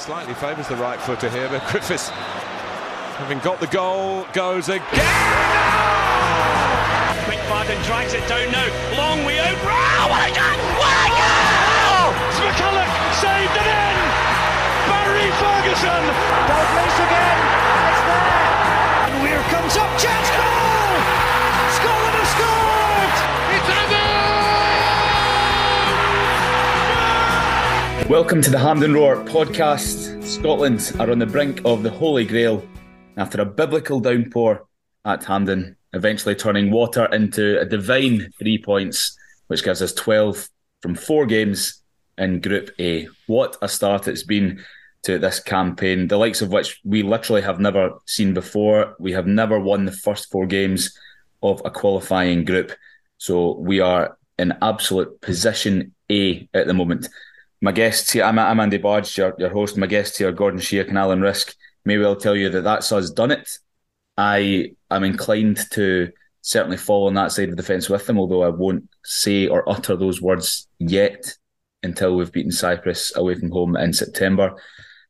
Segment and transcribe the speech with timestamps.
[0.00, 2.08] Slightly favours the right footer here, but Griffiths,
[3.20, 4.80] having got the goal, goes again.
[4.96, 6.00] Oh!
[7.28, 8.64] Quick Barton drags it down now.
[8.96, 9.52] Long way out.
[9.60, 10.56] Oh, what a goal!
[10.80, 12.16] What a goal!
[12.16, 12.16] Oh!
[12.32, 12.88] It's McCulloch
[13.20, 13.96] saved it in.
[14.88, 16.02] Barry Ferguson.
[16.48, 17.38] Dalglish again.
[17.92, 19.04] It's there.
[19.04, 19.92] And Weir comes up.
[20.00, 20.96] Chance goal!
[21.76, 22.69] Scotland have scored!
[28.10, 30.24] Welcome to the Hampden Roar podcast.
[30.24, 32.60] Scotland are on the brink of the Holy Grail
[33.16, 34.66] after a biblical downpour
[35.04, 40.48] at Hampden, eventually turning water into a divine three points, which gives us 12
[40.82, 41.84] from four games
[42.18, 43.06] in Group A.
[43.28, 44.60] What a start it's been
[45.04, 48.96] to this campaign, the likes of which we literally have never seen before.
[48.98, 50.98] We have never won the first four games
[51.44, 52.72] of a qualifying group.
[53.18, 57.06] So we are in absolute position A at the moment.
[57.62, 59.76] My guests here, I'm, I'm Andy Bargh, your, your host.
[59.76, 63.10] My guests here, Gordon Sheach and Alan Risk, may well tell you that that's us
[63.10, 63.58] done it.
[64.16, 68.42] I am inclined to certainly fall on that side of the fence with them, although
[68.42, 71.36] I won't say or utter those words yet
[71.82, 74.54] until we've beaten Cyprus away from home in September.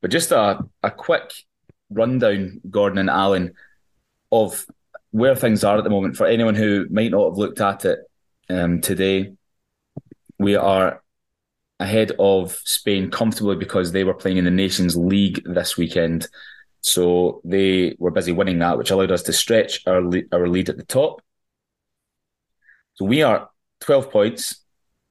[0.01, 1.33] But just a, a quick
[1.89, 3.55] rundown, Gordon and Alan,
[4.33, 4.67] of
[5.13, 8.01] where things are at the moment for anyone who might not have looked at it
[8.49, 9.35] um, today.
[10.39, 11.01] We are
[11.81, 16.29] ahead of Spain comfortably because they were playing in the Nations League this weekend.
[16.83, 20.69] So they were busy winning that, which allowed us to stretch our le- our lead
[20.69, 21.23] at the top.
[22.95, 23.51] So we are
[23.81, 24.65] 12 points.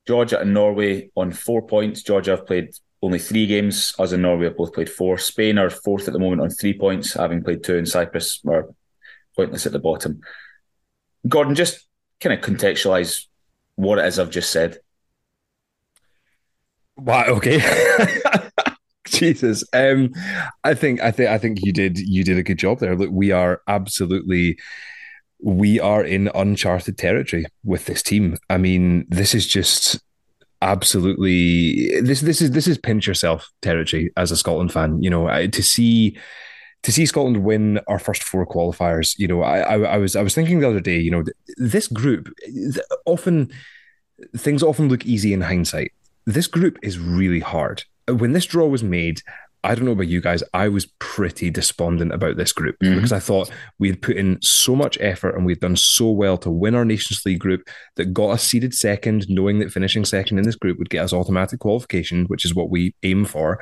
[0.07, 2.01] Georgia and Norway on four points.
[2.01, 2.69] Georgia have played
[3.01, 3.93] only three games.
[3.99, 5.17] Us and Norway have both played four.
[5.17, 8.69] Spain are fourth at the moment on three points, having played two, and Cyprus are
[9.35, 10.21] pointless at the bottom.
[11.27, 11.87] Gordon, just
[12.19, 13.27] kind of contextualise
[13.75, 14.79] what it is I've just said.
[17.01, 17.25] Wow.
[17.27, 17.59] Okay.
[19.07, 19.63] Jesus.
[19.73, 20.11] Um,
[20.63, 22.95] I think I think I think you did you did a good job there.
[22.95, 24.57] Look, we are absolutely
[25.41, 28.37] we are in uncharted territory with this team.
[28.49, 29.99] I mean, this is just
[30.61, 35.01] absolutely this this is this is pinch yourself territory as a Scotland fan.
[35.01, 36.17] You know, to see
[36.83, 39.17] to see Scotland win our first four qualifiers.
[39.17, 40.99] You know, I, I, I was I was thinking the other day.
[40.99, 41.23] You know,
[41.57, 42.31] this group
[43.05, 43.51] often
[44.35, 45.91] things often look easy in hindsight.
[46.29, 47.83] This group is really hard.
[48.07, 49.21] When this draw was made,
[49.63, 50.43] I don't know about you guys.
[50.53, 52.95] I was pretty despondent about this group mm-hmm.
[52.95, 56.37] because I thought we had put in so much effort and we'd done so well
[56.37, 60.37] to win our Nations League group that got us seeded second, knowing that finishing second
[60.37, 63.59] in this group would get us automatic qualification, which is what we aim for.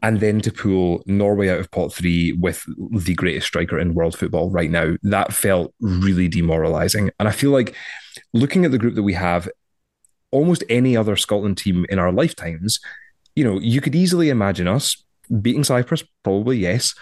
[0.00, 4.16] And then to pull Norway out of pot three with the greatest striker in world
[4.16, 7.10] football right now, that felt really demoralizing.
[7.18, 7.74] And I feel like
[8.32, 9.48] looking at the group that we have,
[10.30, 12.80] almost any other Scotland team in our lifetimes,
[13.34, 15.02] you know, you could easily imagine us
[15.40, 16.94] beating Cyprus, probably yes,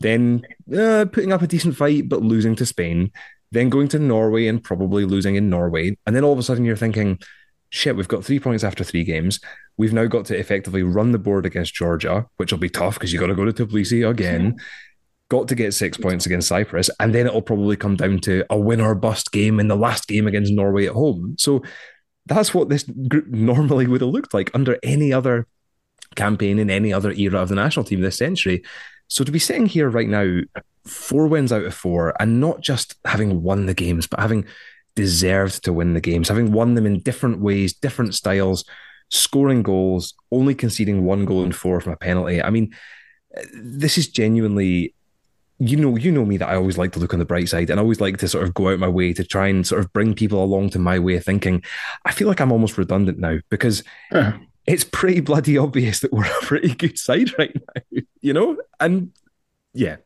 [0.00, 0.42] then
[0.76, 3.10] uh, putting up a decent fight but losing to Spain,
[3.50, 6.64] then going to Norway and probably losing in Norway, and then all of a sudden
[6.64, 7.18] you're thinking,
[7.70, 9.40] shit, we've got three points after three games.
[9.76, 13.12] We've now got to effectively run the board against Georgia, which will be tough because
[13.12, 14.56] you've got to go to Tbilisi again.
[15.30, 18.58] Got to get six points against Cyprus, and then it'll probably come down to a
[18.58, 21.36] win or bust game in the last game against Norway at home.
[21.38, 21.62] So
[22.26, 25.46] that's what this group normally would have looked like under any other
[26.14, 28.62] campaign in any other era of the national team this century.
[29.08, 30.40] So to be sitting here right now,
[30.86, 34.46] four wins out of four, and not just having won the games, but having
[34.94, 38.64] deserved to win the games, having won them in different ways, different styles,
[39.10, 42.42] scoring goals, only conceding one goal in four from a penalty.
[42.42, 42.74] I mean,
[43.54, 44.94] this is genuinely
[45.62, 47.70] you know, you know me that I always like to look on the bright side
[47.70, 49.80] and I always like to sort of go out my way to try and sort
[49.80, 51.62] of bring people along to my way of thinking.
[52.04, 54.38] I feel like I'm almost redundant now because uh-huh.
[54.66, 58.56] it's pretty bloody obvious that we're a pretty good side right now, you know?
[58.80, 59.12] And
[59.72, 59.96] yeah,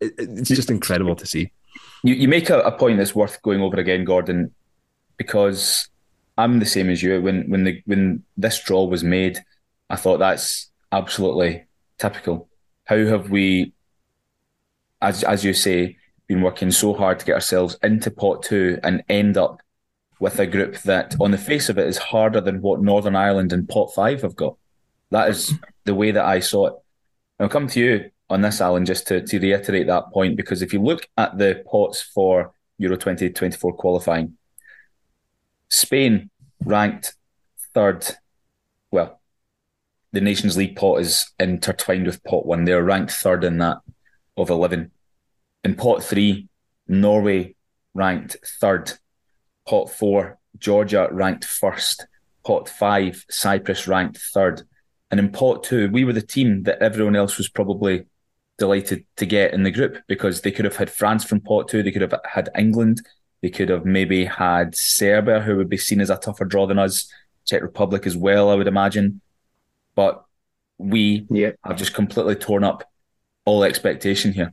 [0.00, 1.52] it, it's just incredible to see.
[2.02, 4.54] You, you make a, a point that's worth going over again, Gordon,
[5.18, 5.90] because
[6.38, 7.20] I'm the same as you.
[7.20, 9.38] When when the when this draw was made,
[9.90, 11.66] I thought that's absolutely
[11.98, 12.48] typical.
[12.84, 13.74] How have we
[15.00, 15.96] as as you say,
[16.26, 19.60] been working so hard to get ourselves into pot two and end up
[20.20, 23.52] with a group that, on the face of it, is harder than what Northern Ireland
[23.52, 24.56] and Pot 5 have got.
[25.10, 25.54] That is
[25.84, 26.74] the way that I saw it.
[27.38, 30.72] I'll come to you on this, Alan, just to, to reiterate that point, because if
[30.72, 34.36] you look at the pots for Euro 2024 qualifying,
[35.70, 36.30] Spain
[36.64, 37.14] ranked
[37.72, 38.06] third.
[38.90, 39.20] Well,
[40.12, 42.64] the Nations League pot is intertwined with pot one.
[42.64, 43.78] They're ranked third in that
[44.38, 44.90] of 11.
[45.64, 46.48] In pot three,
[46.86, 47.54] Norway
[47.94, 48.92] ranked third.
[49.66, 52.06] Pot four, Georgia ranked first.
[52.44, 54.62] Pot five, Cyprus ranked third.
[55.10, 58.06] And in pot two, we were the team that everyone else was probably
[58.58, 61.82] delighted to get in the group because they could have had France from pot two,
[61.82, 63.00] they could have had England,
[63.40, 66.78] they could have maybe had Serbia, who would be seen as a tougher draw than
[66.78, 67.10] us,
[67.46, 69.20] Czech Republic as well, I would imagine.
[69.94, 70.24] But
[70.76, 71.52] we yeah.
[71.64, 72.87] have just completely torn up
[73.48, 74.52] all expectation here.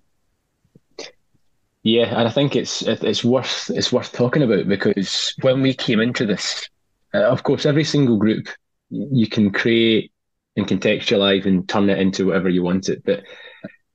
[1.84, 6.00] Yeah, and I think it's it's worth it's worth talking about because when we came
[6.00, 6.68] into this,
[7.14, 8.48] uh, of course, every single group
[8.90, 10.12] you can create
[10.56, 13.04] and contextualize and turn it into whatever you want it.
[13.04, 13.24] But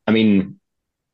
[0.06, 0.60] I mean,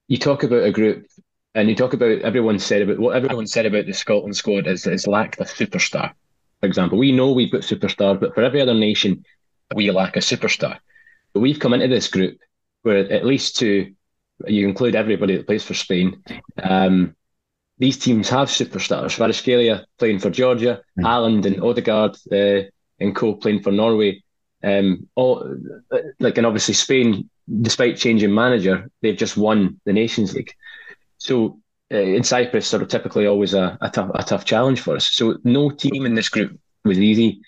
[0.08, 1.06] you talk about a group
[1.54, 4.86] and you talk about everyone said about what everyone said about the Scotland squad is
[4.86, 6.12] is lacked a superstar.
[6.60, 9.24] For example, we know we've got superstars, but for every other nation,
[9.74, 10.78] we lack a superstar.
[11.32, 12.38] But we've come into this group
[12.86, 13.94] where at least two,
[14.46, 16.22] you include everybody that plays for Spain.
[16.62, 17.16] Um,
[17.78, 19.16] these teams have superstars.
[19.16, 21.04] Kvaratskhelia playing for Georgia, mm.
[21.04, 22.68] Haaland and Odegaard uh,
[23.00, 24.22] and co playing for Norway.
[24.62, 25.56] Um, all
[26.20, 27.28] like and obviously Spain,
[27.60, 30.54] despite changing manager, they've just won the Nations League.
[31.18, 31.58] So
[31.92, 35.08] uh, in Cyprus, sort of typically always a, a, tough, a tough challenge for us.
[35.10, 37.40] So no team in this group was easy.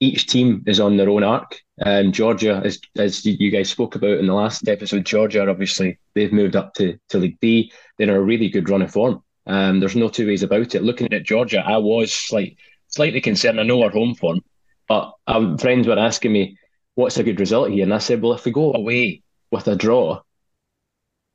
[0.00, 1.60] Each team is on their own arc.
[1.84, 6.32] Um, Georgia, as as you guys spoke about in the last episode, Georgia obviously they've
[6.32, 7.72] moved up to, to League B.
[7.96, 9.22] They're in a really good run of form.
[9.46, 10.82] Um, there's no two ways about it.
[10.82, 12.56] Looking at Georgia, I was slight,
[12.88, 13.58] slightly concerned.
[13.58, 14.42] I know our home form,
[14.88, 16.58] but um, friends were asking me,
[16.94, 19.76] "What's a good result here?" And I said, "Well, if we go away with a
[19.76, 20.20] draw,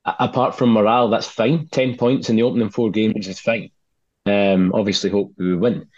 [0.04, 1.68] apart from morale, that's fine.
[1.68, 3.70] Ten points in the opening four games is fine.
[4.26, 5.88] Um, obviously, hope we win.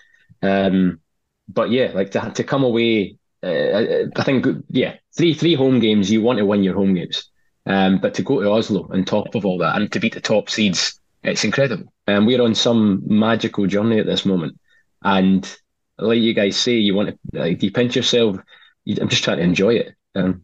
[0.43, 1.01] Um,
[1.49, 6.11] but yeah, like to to come away, uh, I think yeah, three three home games.
[6.11, 7.31] You want to win your home games,
[7.67, 10.21] um, but to go to Oslo on top of all that and to beat the
[10.21, 11.93] top seeds, it's incredible.
[12.07, 14.59] And um, we're on some magical journey at this moment.
[15.03, 15.57] And
[15.99, 18.37] like you guys say, you want to like, you pinch yourself.
[18.85, 19.95] You, I'm just trying to enjoy it.
[20.15, 20.43] Um,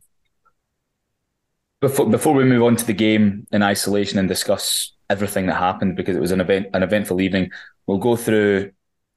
[1.81, 5.96] before before we move on to the game in isolation and discuss everything that happened
[5.96, 7.50] because it was an event an eventful evening,
[7.87, 8.72] we'll go through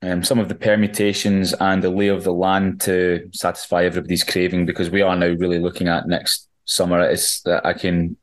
[0.05, 4.65] um, some of the permutations and the lay of the land to satisfy everybody's craving
[4.65, 7.01] because we are now really looking at next summer.
[7.01, 8.15] It's that I can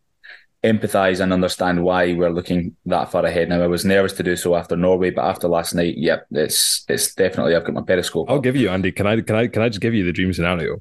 [0.62, 3.62] empathise and understand why we're looking that far ahead now.
[3.62, 7.14] I was nervous to do so after Norway, but after last night, yep, it's it's
[7.14, 8.30] definitely I've got my periscope.
[8.30, 8.92] I'll give you Andy.
[8.92, 10.80] Can I can I can I just give you the dream scenario?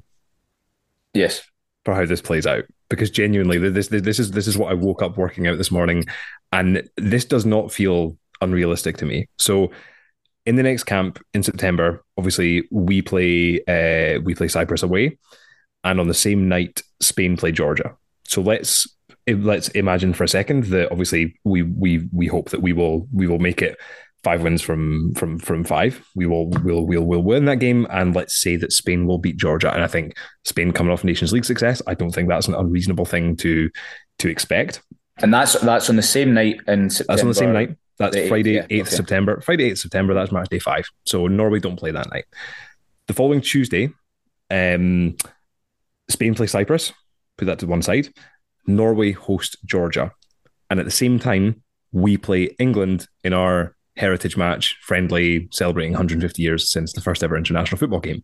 [1.14, 1.42] Yes.
[1.84, 5.02] For how this plays out because genuinely this this is this is what I woke
[5.02, 6.04] up working out this morning,
[6.52, 9.26] and this does not feel unrealistic to me.
[9.38, 9.72] So
[10.46, 15.18] in the next camp in September, obviously we play uh, we play Cyprus away,
[15.84, 17.96] and on the same night Spain play Georgia.
[18.24, 18.86] So let's
[19.28, 23.26] let's imagine for a second that obviously we we we hope that we will we
[23.26, 23.76] will make it
[24.24, 26.04] five wins from from from five.
[26.14, 29.36] We will will will will win that game, and let's say that Spain will beat
[29.36, 29.72] Georgia.
[29.72, 33.04] And I think Spain coming off Nations League success, I don't think that's an unreasonable
[33.04, 33.70] thing to
[34.18, 34.82] to expect.
[35.18, 37.12] And that's that's on the same night in September.
[37.12, 37.76] That's on the same night.
[38.02, 38.90] That's Friday, eighth yeah, okay.
[38.90, 39.40] September.
[39.40, 40.14] Friday, eighth September.
[40.14, 40.84] That's match day five.
[41.04, 42.24] So Norway don't play that night.
[43.06, 43.90] The following Tuesday,
[44.50, 45.16] um,
[46.08, 46.92] Spain play Cyprus.
[47.36, 48.08] Put that to one side.
[48.66, 50.12] Norway host Georgia,
[50.68, 56.42] and at the same time, we play England in our heritage match, friendly, celebrating 150
[56.42, 58.22] years since the first ever international football game.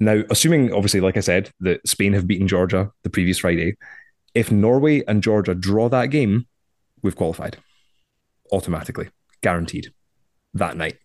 [0.00, 3.76] Now, assuming, obviously, like I said, that Spain have beaten Georgia the previous Friday,
[4.34, 6.46] if Norway and Georgia draw that game,
[7.02, 7.58] we've qualified
[8.52, 9.08] automatically,
[9.40, 9.92] guaranteed
[10.54, 10.98] that night.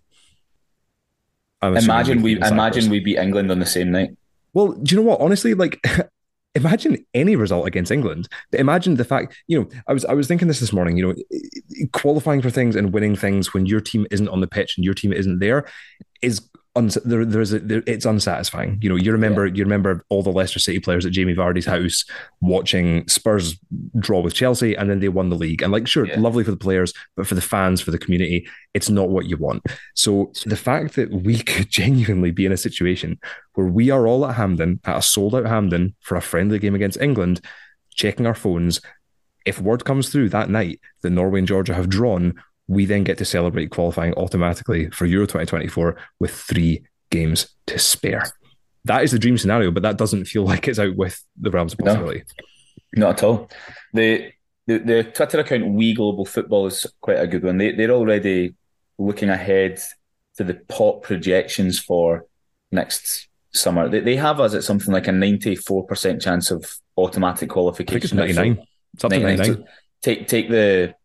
[1.62, 4.12] Imagine we imagine we beat England on the same night.
[4.54, 5.22] Well, do you know what?
[5.22, 5.80] Honestly, like
[6.56, 8.27] imagine any result against England.
[8.54, 10.98] Imagine the fact, you know, I was I was thinking this this morning.
[10.98, 14.77] You know, qualifying for things and winning things when your team isn't on the pitch
[14.77, 15.66] and your team isn't there
[16.22, 16.47] is
[16.77, 18.79] uns- there, there's a, there, it's unsatisfying.
[18.81, 19.55] You know, you remember yeah.
[19.55, 22.05] you remember all the Leicester City players at Jamie Vardy's house
[22.41, 23.60] watching Spurs
[24.00, 25.62] draw with Chelsea, and then they won the league.
[25.62, 26.19] And like, sure, yeah.
[26.19, 29.38] lovely for the players, but for the fans, for the community, it's not what you
[29.38, 29.63] want.
[29.96, 33.19] So the fact that we could genuinely be in a situation
[33.55, 36.75] where we are all at Hampden at a sold out Hampden for a friendly game
[36.75, 37.41] against England,
[37.91, 38.79] checking our phones.
[39.46, 42.36] If word comes through that night that Norway and Georgia have drawn,
[42.67, 48.24] we then get to celebrate qualifying automatically for Euro 2024 with three games to spare.
[48.86, 51.74] That is the dream scenario, but that doesn't feel like it's out with the realms
[51.74, 52.24] of possibility.
[52.95, 53.50] No, not at all.
[53.93, 54.31] The,
[54.65, 57.57] the the Twitter account We Global Football is quite a good one.
[57.57, 58.55] They they're already
[58.97, 59.79] looking ahead
[60.38, 62.25] to the pot projections for
[62.71, 63.89] next summer.
[63.89, 66.65] They, they have us at something like a ninety four percent chance of
[66.97, 68.17] automatic qualification.
[68.17, 68.63] ninety nine.
[68.97, 69.47] Something 99.
[69.47, 69.67] 99.
[70.01, 70.95] take take the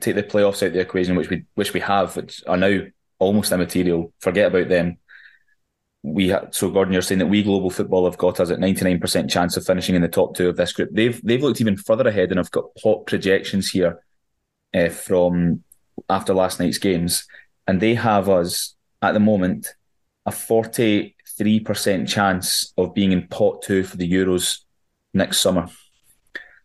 [0.00, 2.80] take the playoffs out of the equation, which we which we have, which are now
[3.18, 4.12] almost immaterial.
[4.20, 4.98] Forget about them.
[6.02, 9.30] We ha- so Gordon, you're saying that we global football have got us at 99%
[9.30, 10.90] chance of finishing in the top two of this group.
[10.92, 14.02] They've they've looked even further ahead and I've got pot projections here
[14.74, 15.62] uh, from
[16.08, 17.26] after last night's games,
[17.66, 19.68] and they have us at the moment
[20.26, 24.60] a 43% chance of being in pot two for the Euros
[25.12, 25.68] next summer.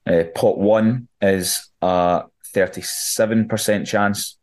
[0.05, 2.23] Uh, pot one is a
[2.57, 4.37] 37% chance.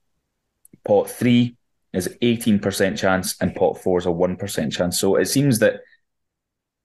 [0.84, 1.56] Pot three
[1.92, 4.98] is 18% chance, and pot four is a 1% chance.
[4.98, 5.80] So it seems that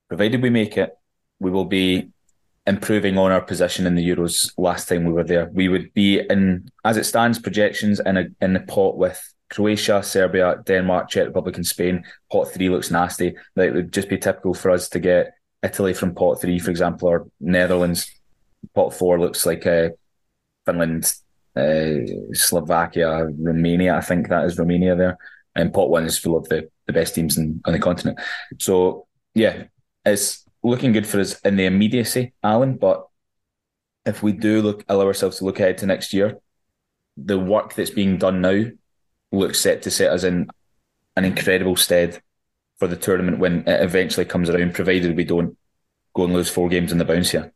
[0.08, 0.92] provided we make it,
[1.40, 2.10] we will be
[2.66, 5.50] improving on our position in the Euros last time we were there.
[5.52, 9.20] We would be in, as it stands, projections in, a, in the pot with
[9.50, 12.04] Croatia, Serbia, Denmark, Czech Republic, and Spain.
[12.32, 13.36] Pot three looks nasty.
[13.56, 15.34] Like, it would just be typical for us to get
[15.64, 18.12] Italy from pot three, for example, or Netherlands.
[18.76, 19.90] Pot four looks like uh,
[20.70, 21.12] Finland,
[21.56, 23.98] uh, Slovakia, Romania.
[23.98, 25.18] I think that is Romania there.
[25.56, 28.20] And pot one is full of the, the best teams in, on the continent.
[28.60, 29.66] So, yeah,
[30.06, 32.78] it's looking good for us in the immediacy, Alan.
[32.78, 33.08] But
[34.06, 36.40] if we do look allow ourselves to look ahead to next year,
[37.18, 38.66] the work that's being done now
[39.32, 40.50] looks set to set us in
[41.16, 42.22] an incredible stead
[42.78, 45.58] for the tournament when it eventually comes around, provided we don't
[46.16, 47.52] go and lose four games in the bounce here.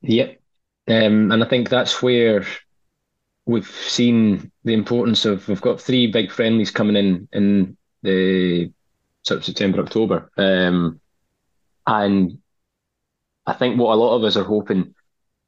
[0.00, 0.40] Yep.
[0.86, 2.44] Um, and I think that's where
[3.46, 8.70] we've seen the importance of we've got three big friendlies coming in in the
[9.22, 10.30] sort of September, October.
[10.36, 11.00] Um,
[11.86, 12.38] and
[13.46, 14.94] I think what a lot of us are hoping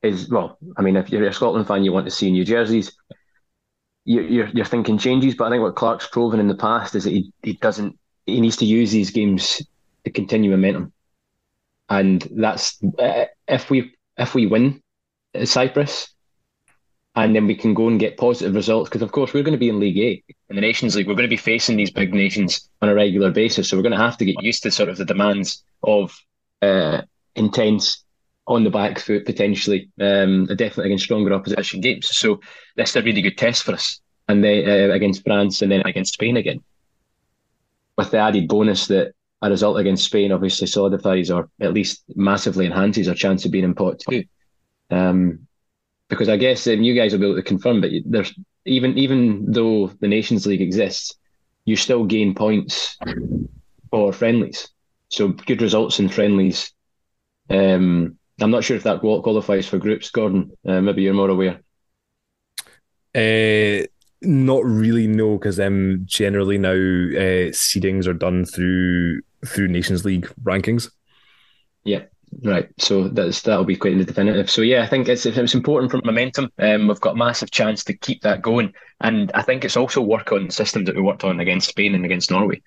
[0.03, 2.93] is well, I mean, if you're a Scotland fan, you want to see new jerseys.
[4.05, 7.11] You're, you're thinking changes, but I think what Clarke's proven in the past is that
[7.11, 9.63] he, he doesn't he needs to use these games
[10.05, 10.93] to continue momentum,
[11.89, 14.81] and that's uh, if we if we win
[15.45, 16.09] Cyprus,
[17.15, 19.59] and then we can go and get positive results because of course we're going to
[19.59, 21.07] be in League A in the Nations League.
[21.07, 23.93] We're going to be facing these big nations on a regular basis, so we're going
[23.93, 26.17] to have to get used to sort of the demands of
[26.63, 27.03] uh,
[27.35, 28.05] intense
[28.47, 32.15] on the back foot potentially, um, definitely against stronger opposition games.
[32.17, 32.41] So
[32.77, 35.83] this is a really good test for us, and then uh, against France and then
[35.85, 36.63] against Spain again,
[37.97, 39.13] with the added bonus that
[39.43, 43.65] a result against Spain obviously solidifies or at least massively enhances our chance of being
[43.65, 44.25] in pot two.
[44.91, 45.47] Um,
[46.09, 48.33] because I guess um, you guys will be able to confirm, but there's
[48.65, 51.15] even even though the Nations League exists,
[51.65, 52.97] you still gain points
[53.91, 54.69] for friendlies.
[55.09, 56.73] So good results in friendlies.
[57.49, 60.53] Um, I'm not sure if that qualifies for groups, Gordon.
[60.67, 61.61] Uh, maybe you're more aware.
[63.15, 63.87] Uh,
[64.23, 70.31] not really, no, because um, generally now uh, seedings are done through through Nations League
[70.43, 70.91] rankings.
[71.85, 72.03] Yeah,
[72.43, 72.69] right.
[72.79, 74.51] So that's that'll be quite definitive.
[74.51, 76.51] So yeah, I think it's it's important for momentum.
[76.59, 80.01] Um, we've got a massive chance to keep that going, and I think it's also
[80.01, 82.63] work on systems that we worked on against Spain and against Norway.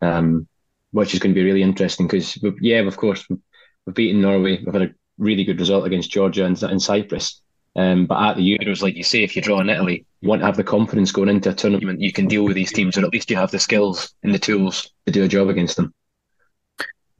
[0.00, 0.48] Um,
[0.94, 4.62] which is going to be really interesting because, yeah, of course, we've beaten Norway.
[4.64, 7.42] We've had a really good result against Georgia and, and Cyprus.
[7.74, 10.42] Um, but at the Euros, like you say, if you draw in Italy, you want
[10.42, 13.04] to have the confidence going into a tournament you can deal with these teams, or
[13.04, 15.92] at least you have the skills and the tools to do a job against them.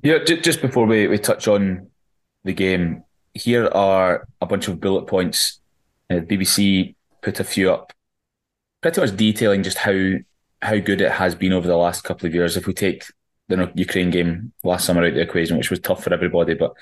[0.02, 1.90] Yeah, just before we, we touch on
[2.44, 5.60] the game, here are a bunch of bullet points.
[6.10, 7.92] Uh, BBC put a few up,
[8.82, 10.12] pretty much detailing just how
[10.62, 12.56] how good it has been over the last couple of years.
[12.56, 13.04] If we take
[13.48, 16.54] the Ukraine game last summer out of the equation, which was tough for everybody.
[16.54, 16.72] But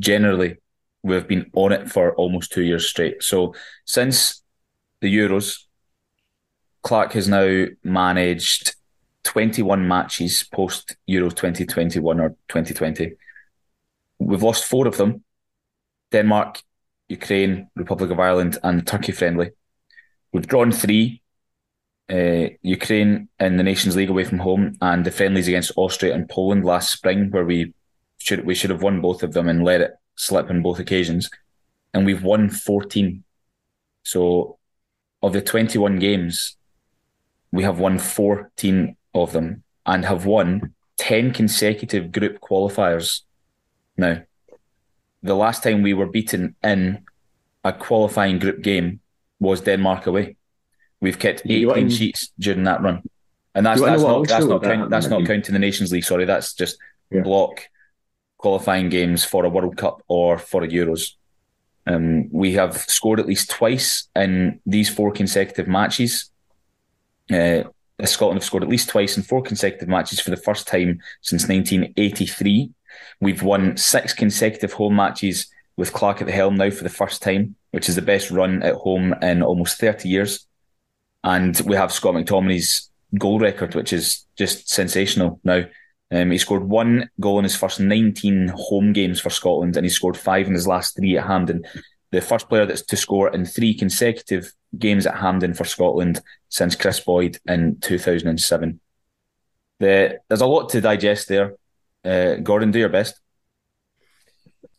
[0.00, 0.56] generally,
[1.02, 3.22] we've been on it for almost two years straight.
[3.22, 4.42] So since
[5.00, 5.64] the Euros,
[6.82, 8.74] Clarke has now managed
[9.24, 13.12] 21 matches post Euro 2021 or 2020.
[14.26, 15.24] We've lost four of them
[16.12, 16.62] Denmark,
[17.08, 19.50] Ukraine, Republic of Ireland, and Turkey friendly.
[20.32, 21.22] We've drawn three
[22.10, 26.28] uh, Ukraine in the Nations League away from home, and the friendlies against Austria and
[26.28, 27.74] Poland last spring, where we
[28.18, 31.30] should we should have won both of them and let it slip on both occasions,
[31.92, 33.24] and we've won fourteen.
[34.04, 34.58] So,
[35.22, 36.56] of the twenty-one games,
[37.50, 43.22] we have won fourteen of them and have won ten consecutive group qualifiers.
[43.96, 44.22] Now,
[45.22, 47.04] the last time we were beaten in
[47.64, 49.00] a qualifying group game
[49.38, 50.36] was Denmark away.
[51.00, 53.02] We've kept eight clean sheets during that run,
[53.54, 56.04] and that's that's not that's not count, that's not counting the Nations League.
[56.04, 56.78] Sorry, that's just
[57.10, 57.22] yeah.
[57.22, 57.68] block
[58.38, 61.14] qualifying games for a World Cup or for a Euros.
[61.86, 66.30] Um, we have scored at least twice in these four consecutive matches.
[67.30, 67.64] Uh,
[68.04, 71.48] Scotland have scored at least twice in four consecutive matches for the first time since
[71.48, 72.70] 1983.
[73.20, 77.22] We've won six consecutive home matches with Clarke at the helm now for the first
[77.22, 80.46] time, which is the best run at home in almost 30 years.
[81.24, 85.64] And we have Scott McTominay's goal record, which is just sensational now.
[86.10, 89.90] Um, he scored one goal in his first 19 home games for Scotland, and he
[89.90, 91.64] scored five in his last three at Hampden.
[92.10, 96.20] The first player that's to score in three consecutive games at Hampden for Scotland
[96.50, 98.78] since Kris Boyd in 2007.
[99.80, 101.56] The, there's a lot to digest there.
[102.04, 103.20] Uh, Gordon, do your best.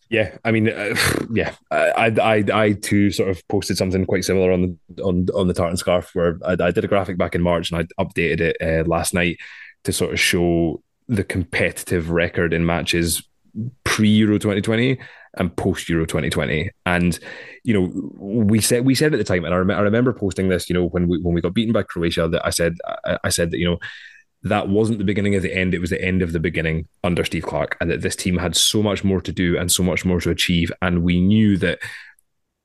[0.10, 0.96] Yeah, I mean, uh,
[1.32, 5.48] yeah, I, I, I too sort of posted something quite similar on the on on
[5.48, 8.40] the tartan scarf where I, I did a graphic back in March and I updated
[8.42, 9.40] it uh, last night
[9.86, 13.28] to sort of show the competitive record in matches
[13.84, 15.00] pre Euro 2020
[15.36, 16.70] and post Euro 2020.
[16.86, 17.18] And
[17.64, 20.50] you know, we said we said at the time, and I, rem- I remember posting
[20.50, 20.70] this.
[20.70, 22.76] You know, when we when we got beaten by Croatia, that I said
[23.06, 23.80] I, I said that you know
[24.44, 25.74] that wasn't the beginning of the end.
[25.74, 28.56] It was the end of the beginning under Steve Clarke, and that this team had
[28.56, 30.72] so much more to do and so much more to achieve.
[30.82, 31.80] And we knew that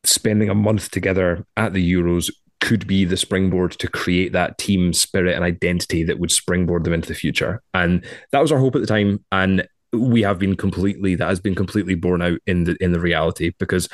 [0.04, 2.30] spending a month together at the Euros
[2.60, 6.92] could be the springboard to create that team spirit and identity that would springboard them
[6.92, 7.62] into the future.
[7.74, 9.24] And that was our hope at the time.
[9.30, 13.00] And we have been completely that has been completely borne out in the in the
[13.00, 13.88] reality because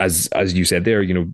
[0.00, 1.32] as as you said there, you know,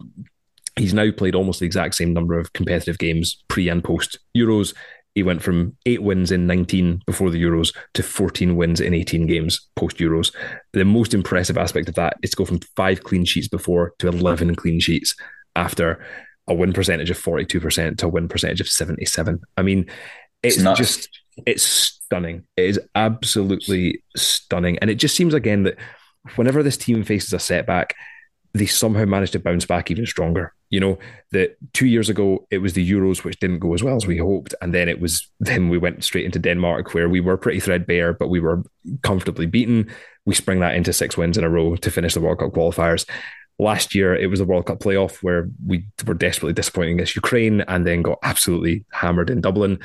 [0.76, 4.74] he's now played almost the exact same number of competitive games pre and post Euros.
[5.14, 9.26] He went from eight wins in 19 before the Euros to 14 wins in 18
[9.26, 10.34] games post Euros.
[10.72, 14.08] The most impressive aspect of that is to go from five clean sheets before to
[14.08, 15.14] 11 clean sheets
[15.54, 16.04] after
[16.48, 19.40] a win percentage of 42% to a win percentage of 77.
[19.56, 19.86] I mean,
[20.42, 22.44] it's, it's just, it's stunning.
[22.56, 24.78] It is absolutely stunning.
[24.80, 25.76] And it just seems again that
[26.36, 27.94] whenever this team faces a setback,
[28.54, 30.54] they somehow managed to bounce back even stronger.
[30.70, 30.98] You know,
[31.32, 34.16] that two years ago it was the Euros which didn't go as well as we
[34.16, 37.60] hoped, and then it was then we went straight into Denmark where we were pretty
[37.60, 38.62] threadbare, but we were
[39.02, 39.90] comfortably beaten.
[40.24, 43.08] We spring that into six wins in a row to finish the World Cup qualifiers.
[43.58, 47.60] Last year it was the World Cup playoff where we were desperately disappointing against Ukraine
[47.62, 49.78] and then got absolutely hammered in Dublin.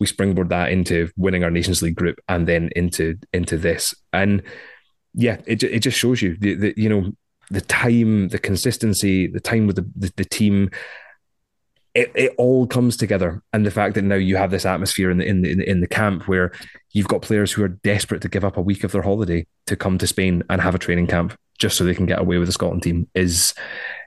[0.00, 3.94] We springboard that into winning our Nations League group and then into into this.
[4.12, 4.42] And
[5.14, 7.12] yeah, it it just shows you the you know
[7.52, 10.70] the time, the consistency, the time with the, the, the team,
[11.94, 13.42] it, it all comes together.
[13.52, 15.86] And the fact that now you have this atmosphere in the, in the in the
[15.86, 16.52] camp where
[16.92, 19.76] you've got players who are desperate to give up a week of their holiday to
[19.76, 22.48] come to Spain and have a training camp just so they can get away with
[22.48, 23.54] the Scotland team is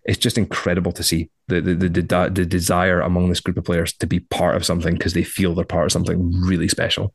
[0.03, 3.63] it's just incredible to see the the the, the, the desire among this group of
[3.63, 7.13] players to be part of something because they feel they're part of something really special.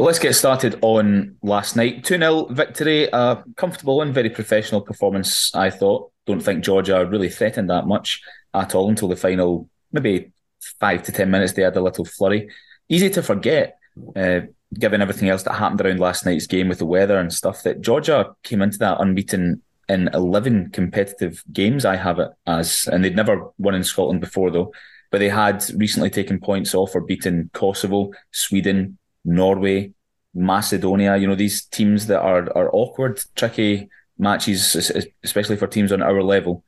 [0.00, 2.04] Let's get started on last night.
[2.04, 6.10] 2 0 victory, a comfortable and very professional performance, I thought.
[6.26, 8.22] Don't think Georgia really threatened that much
[8.54, 10.32] at all until the final, maybe
[10.80, 11.52] five to 10 minutes.
[11.52, 12.48] They had a little flurry.
[12.88, 13.76] Easy to forget,
[14.16, 14.40] uh,
[14.72, 17.82] given everything else that happened around last night's game with the weather and stuff, that
[17.82, 19.60] Georgia came into that unbeaten
[19.90, 24.50] in 11 competitive games, I have it as, and they'd never won in Scotland before,
[24.50, 24.72] though.
[25.10, 29.92] But they had recently taken points off or beaten Kosovo, Sweden, Norway,
[30.34, 31.16] Macedonia.
[31.16, 34.76] You know these teams that are are awkward, tricky matches,
[35.24, 36.64] especially for teams on our level.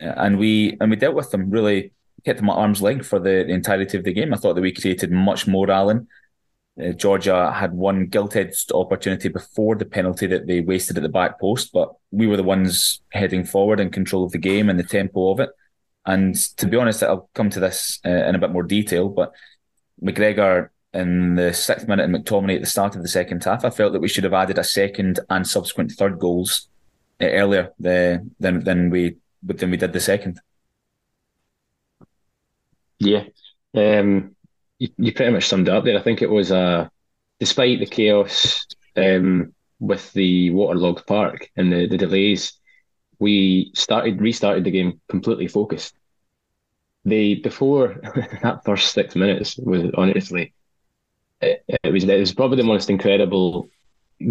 [0.00, 1.92] And we and we dealt with them really,
[2.24, 4.34] kept them at arm's length for the, the entirety of the game.
[4.34, 6.08] I thought that we created much more Alan.
[6.82, 11.38] Uh, Georgia had one gilt-edged opportunity before the penalty that they wasted at the back
[11.38, 14.84] post, but we were the ones heading forward in control of the game and the
[14.84, 15.50] tempo of it.
[16.06, 19.32] And to be honest, I'll come to this uh, in a bit more detail, but
[20.02, 23.64] McGregor in the sixth minute and McTominay at the start of the second half.
[23.64, 26.68] I felt that we should have added a second and subsequent third goals
[27.20, 30.40] uh, earlier the, than than we than we did the second.
[32.98, 33.24] Yeah,
[33.74, 34.36] um,
[34.78, 35.98] you, you pretty much summed up there.
[35.98, 36.88] I think it was uh,
[37.40, 42.52] despite the chaos um, with the waterlogged park and the, the delays,
[43.18, 45.94] we started restarted the game completely focused.
[47.04, 48.00] They before
[48.42, 50.52] that first six minutes was honestly
[51.42, 53.68] it, it, was it was probably the most incredible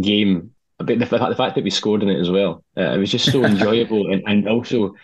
[0.02, 0.52] game.
[0.78, 3.32] But the, the fact that we scored in it as well, uh, it was just
[3.32, 4.95] so enjoyable and, and also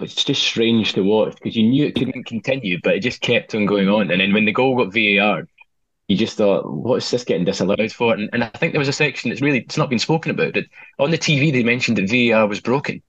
[0.00, 3.54] it's just strange to watch because you knew it couldn't continue, but it just kept
[3.54, 4.10] on going on.
[4.10, 5.48] And then when the goal got VAR,
[6.08, 8.14] you just thought, what's this getting disallowed for?
[8.14, 10.54] And, and I think there was a section that's really it's not been spoken about.
[10.54, 10.66] That
[10.98, 13.02] on the TV they mentioned that VAR was broken.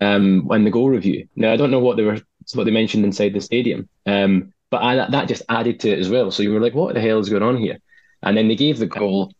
[0.00, 1.28] um, in the goal review.
[1.36, 2.20] Now I don't know what they were
[2.54, 6.08] what they mentioned inside the stadium, um, but I, that just added to it as
[6.08, 6.30] well.
[6.30, 7.78] So you were like, what the hell is going on here?
[8.22, 9.32] And then they gave the goal,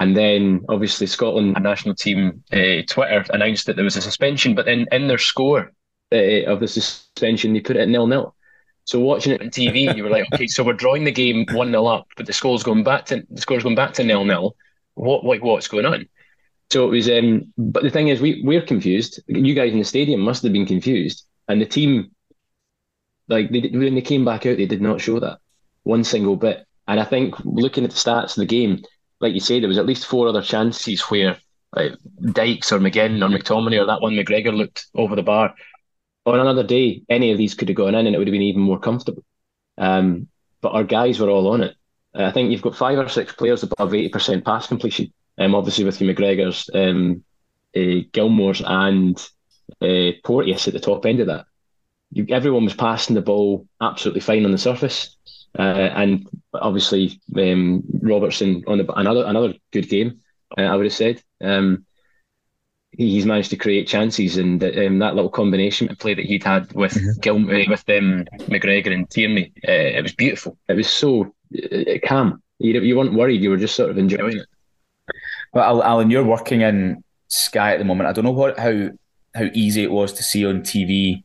[0.00, 4.66] and then obviously Scotland national team uh, Twitter announced that there was a suspension, but
[4.66, 5.72] then in their score
[6.12, 8.34] uh, of the suspension they put it nil nil.
[8.84, 11.70] So watching it on TV, you were like, okay, so we're drawing the game one
[11.70, 14.56] 0 up, but the score's going back to the score's going back to nil nil.
[14.94, 16.08] What like what's going on?
[16.70, 17.08] So it was.
[17.08, 19.20] Um, but the thing is, we we're confused.
[19.28, 22.10] You guys in the stadium must have been confused, and the team,
[23.32, 25.38] like they, when they came back out, they did not show that
[25.82, 26.64] one single bit.
[26.86, 28.82] And I think looking at the stats of the game,
[29.20, 31.38] like you say, there was at least four other chances where
[31.74, 31.92] like
[32.32, 35.54] Dykes or McGinn or McTominay or that one McGregor looked over the bar
[36.26, 38.42] on another day, any of these could have gone in and it would have been
[38.42, 39.24] even more comfortable.
[39.78, 40.28] Um,
[40.60, 41.76] but our guys were all on it.
[42.14, 45.12] Uh, I think you've got five or six players above 80% pass completion.
[45.38, 47.24] Um, obviously, with your McGregor's, um,
[47.74, 49.18] uh, Gilmour's, and
[49.80, 51.46] uh, Porteous at the top end of that.
[52.12, 55.16] You, everyone was passing the ball absolutely fine on the surface.
[55.58, 60.20] Uh, and obviously, um, Robertson on the, another another good game,
[60.56, 61.22] uh, I would have said.
[61.42, 61.84] Um,
[62.92, 66.94] he's managed to create chances, and um, that little combination play that he'd had with
[66.94, 67.20] mm-hmm.
[67.20, 70.56] Gil- uh, with um, McGregor and Tierney, uh, it was beautiful.
[70.68, 72.42] It was so uh, calm.
[72.58, 73.42] You, you weren't worried.
[73.42, 74.46] You were just sort of enjoying it.
[75.52, 78.08] Well, Alan, you're working in Sky at the moment.
[78.08, 78.90] I don't know what how
[79.34, 81.24] how easy it was to see on TV.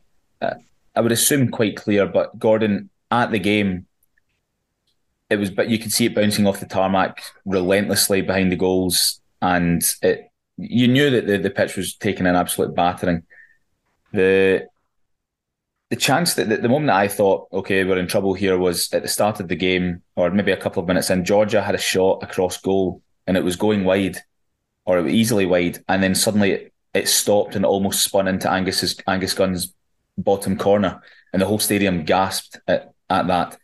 [0.98, 3.86] I would assume quite clear, but Gordon at the game,
[5.30, 9.20] it was, but you could see it bouncing off the tarmac relentlessly behind the goals,
[9.40, 13.22] and it you knew that the, the pitch was taking an absolute battering.
[14.12, 14.66] The
[15.90, 18.92] the chance that the, the moment that I thought, okay, we're in trouble here was
[18.92, 21.76] at the start of the game, or maybe a couple of minutes in, Georgia had
[21.76, 24.18] a shot across goal and it was going wide,
[24.84, 28.50] or it was easily wide, and then suddenly it, it stopped and almost spun into
[28.50, 29.74] Angus's Angus Gunn's
[30.18, 31.00] bottom corner,
[31.32, 33.58] and the whole stadium gasped at, at that.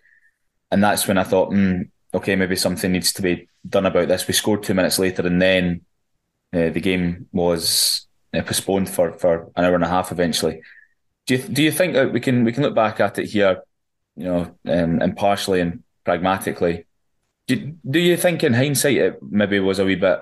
[0.71, 4.27] And that's when I thought, mm, okay, maybe something needs to be done about this.
[4.27, 5.83] We scored two minutes later, and then
[6.53, 10.63] uh, the game was uh, postponed for, for an hour and a half eventually.
[11.27, 13.63] Do you, do you think that we can we can look back at it here,
[14.17, 16.85] you know, um, impartially and pragmatically?
[17.47, 20.21] Do, do you think in hindsight it maybe was a wee bit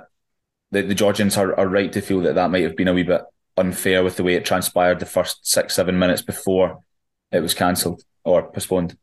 [0.71, 3.03] that the Georgians are, are right to feel that that might have been a wee
[3.03, 3.23] bit
[3.57, 6.83] unfair with the way it transpired the first six seven minutes before
[7.31, 8.97] it was cancelled or postponed?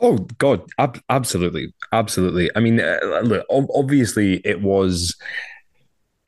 [0.00, 2.50] Oh God, ab- absolutely, absolutely.
[2.54, 5.16] I mean, uh, look, obviously it was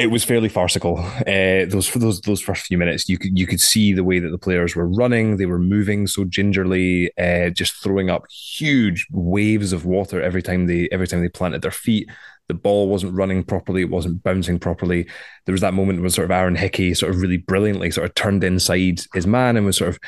[0.01, 0.99] it was fairly farcical.
[0.99, 4.31] Uh, those those those first few minutes, you could you could see the way that
[4.31, 5.37] the players were running.
[5.37, 10.67] They were moving so gingerly, uh, just throwing up huge waves of water every time
[10.67, 12.11] they every time they planted their feet.
[12.51, 13.83] The ball wasn't running properly.
[13.83, 15.07] It wasn't bouncing properly.
[15.47, 18.15] There was that moment when sort of Aaron Hickey sort of really brilliantly sort of
[18.17, 20.01] turned inside his man and was sort of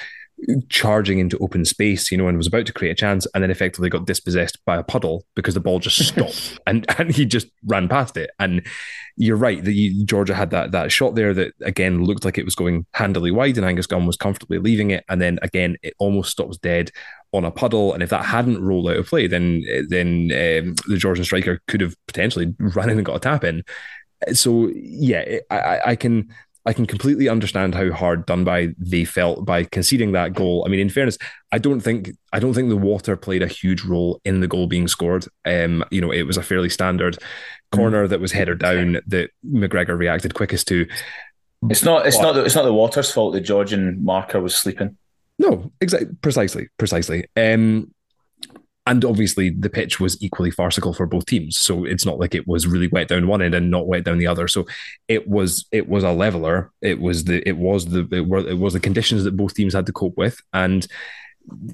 [0.69, 3.51] charging into open space, you know, and was about to create a chance, and then
[3.51, 7.49] effectively got dispossessed by a puddle because the ball just stopped and and he just
[7.65, 8.31] ran past it.
[8.39, 8.67] And
[9.17, 12.45] you're right that you, Georgia had that that shot there that again looked like it
[12.45, 15.95] was going handily wide, and Angus Gunn was comfortably leaving it, and then again it
[15.99, 16.91] almost stops dead
[17.33, 17.95] on a puddle.
[17.95, 21.81] And if that hadn't rolled out of play, then then um, the Georgian striker could
[21.81, 23.63] have potentially run in and got a tap in.
[24.33, 26.29] So yeah, I, I can
[26.65, 30.63] I can completely understand how hard done by they felt by conceding that goal.
[30.65, 31.19] I mean, in fairness,
[31.51, 34.69] I don't think I don't think the water played a huge role in the goal
[34.69, 35.27] being scored.
[35.45, 37.19] Um, you know, it was a fairly standard
[37.73, 40.87] corner that was header down that McGregor reacted quickest to.
[41.69, 42.07] It's not.
[42.07, 42.33] It's but, not.
[42.35, 43.35] The, it's not the water's fault.
[43.35, 44.97] The Georgian marker was sleeping.
[45.39, 47.27] No, exactly, precisely, precisely.
[47.37, 47.93] Um,
[48.87, 51.59] and obviously the pitch was equally farcical for both teams.
[51.59, 54.19] So it's not like it was really wet down one end and not wet down
[54.19, 54.49] the other.
[54.49, 54.67] So
[55.07, 56.73] it was it was a leveler.
[56.81, 59.75] It was the it was the it, were, it was the conditions that both teams
[59.75, 60.41] had to cope with.
[60.53, 60.87] And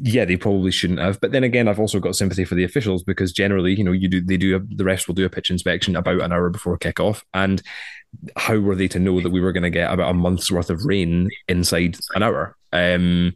[0.01, 1.21] yeah they probably shouldn't have.
[1.21, 4.09] But then again i've also got sympathy for the officials because generally you know you
[4.09, 7.23] do they do the refs will do a pitch inspection about an hour before kickoff.
[7.33, 7.63] And
[8.37, 10.71] how were they to know that we were going to get about a month's worth
[10.71, 12.57] of rain inside an hour?
[12.73, 13.35] Um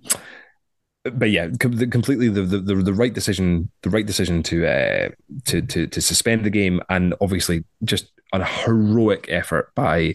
[1.05, 5.09] but yeah, completely the, the the right decision, the right decision to uh,
[5.47, 10.15] to to to suspend the game, and obviously just a heroic effort by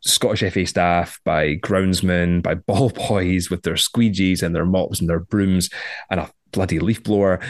[0.00, 5.08] Scottish FA staff, by groundsmen, by ball boys with their squeegees and their mops and
[5.08, 5.70] their brooms,
[6.10, 7.40] and a bloody leaf blower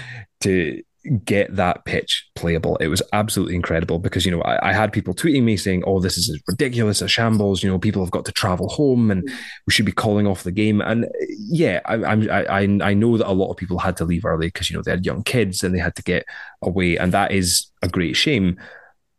[0.40, 2.76] to get that pitch playable.
[2.76, 6.00] It was absolutely incredible because, you know, I, I, had people tweeting me saying, oh,
[6.00, 7.62] this is ridiculous, a shambles.
[7.62, 9.36] You know, people have got to travel home and hmm.
[9.66, 10.80] we should be calling off the game.
[10.80, 11.06] And
[11.38, 14.70] yeah, I, I, I know that a lot of people had to leave early because,
[14.70, 16.24] you know, they had young kids and they had to get
[16.62, 16.96] away.
[16.96, 18.58] And that is a great shame.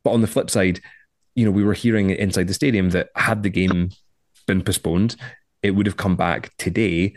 [0.03, 0.79] But on the flip side,
[1.35, 3.91] you know, we were hearing inside the stadium that had the game
[4.45, 5.15] been postponed,
[5.61, 7.13] it would have come back today,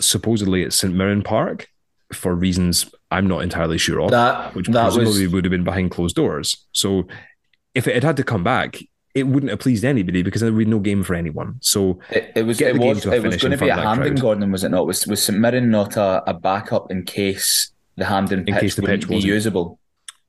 [0.00, 1.66] supposedly at St Mirren Park,
[2.12, 5.64] for reasons I'm not entirely sure of, That- which that presumably was- would have been
[5.64, 6.56] behind closed doors.
[6.72, 7.06] So
[7.74, 8.78] if it had had to come back,
[9.14, 11.56] it wouldn't have pleased anybody because there would be no game for anyone.
[11.62, 13.88] So It, it was it was it was going to be a at of that
[13.88, 14.20] Hampden, crowd.
[14.22, 14.86] Gordon, was it not?
[14.86, 18.74] Was was St Mirren not a, a backup in case the Hampden In pitch case
[18.74, 19.78] the wouldn't pitch be wasn't- usable?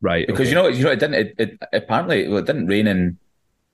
[0.02, 0.50] right, Because okay.
[0.50, 3.18] you know you know it didn't it, it apparently well, it didn't rain in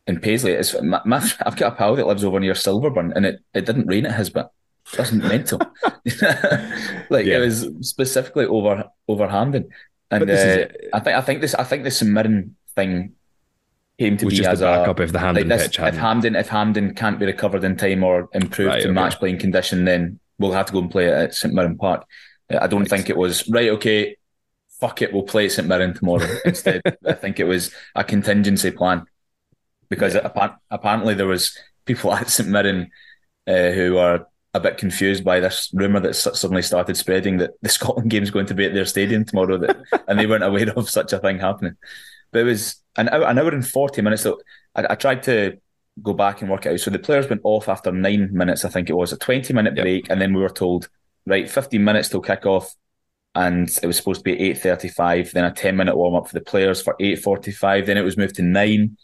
[0.08, 0.52] in Paisley.
[0.54, 3.66] It's my, my, I've got a pal that lives over near Silverburn, and it, it
[3.66, 4.48] didn't rain at his bit.
[4.96, 5.60] That's mental.
[7.10, 7.38] like Yeah.
[7.38, 9.70] it was specifically over over Hampden,
[10.12, 10.98] and But this is uh.
[10.98, 13.14] I think I think this I think the St Mirren thing
[14.00, 15.84] came to be just as the backup a if the Hampden like this, pitch if
[15.86, 16.00] hadn't.
[16.00, 18.94] Hampden if Hampden can't be recovered in time or improved Right, to okay.
[18.94, 22.06] match playing condition, then we'll have to go and play it at St Mirren Park.
[22.52, 23.70] Uh, I don't think it was right.
[23.70, 24.18] Okay,
[24.80, 26.82] fuck it, we'll play at St Mirren tomorrow instead.
[27.08, 29.06] I think it was a contingency plan
[29.90, 32.90] because appa- apparently there was people at St Mirren
[33.48, 37.70] uh, who are a bit confused by this rumor that suddenly started spreading that the
[37.78, 40.72] Scotland game is going to be at their stadium tomorrow, that, and they weren't aware
[40.78, 41.76] of such a thing happening.
[42.32, 44.24] But it was an hour, an hour and forty minutes.
[44.24, 44.40] So
[44.76, 45.58] I, I tried to
[46.02, 46.80] go back and work it out.
[46.80, 49.76] So the players went off after nine minutes, I think it was, a twenty minute
[49.76, 49.84] Yep.
[49.84, 50.88] break, and then we were told,
[51.26, 52.74] right, fifteen minutes till kick off,
[53.36, 55.32] and it was supposed to be eight thirty five.
[55.32, 57.86] Then a ten minute warm up for the players for eight forty five.
[57.88, 58.98] Then it was moved to nine.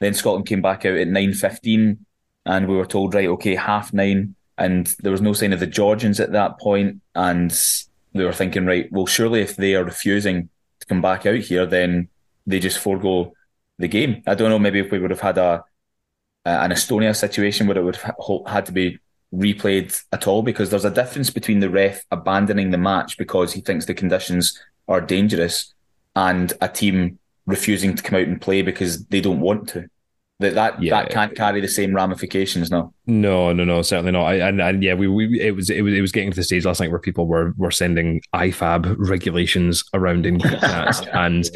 [0.00, 2.04] Then Scotland came back out at nine fifteen,
[2.46, 5.66] and we were told, right, okay, half nine, and there was no sign of the
[5.66, 7.50] Georgians at that point, and
[8.12, 10.48] they were thinking, right, well, surely if they are refusing
[10.80, 12.08] to come back out here, then
[12.46, 13.34] they just forego
[13.78, 14.22] the game.
[14.26, 15.64] I don't know, maybe if we would have had a
[16.46, 18.14] an Estonia situation where it would have
[18.46, 18.98] had to be
[19.34, 23.60] replayed at all, because there's a difference between the ref abandoning the match because he
[23.60, 25.72] thinks the conditions are dangerous,
[26.14, 29.88] and a team refusing to come out and play because they don't want to.
[30.40, 31.02] That that Yeah.
[31.02, 32.92] that can't carry the same ramifications now.
[33.06, 34.24] No, no, no, certainly not.
[34.24, 36.42] I, and, and yeah, we, we it was it was it was getting to the
[36.42, 41.48] stage last night where people were were sending IFAB regulations around in chats, and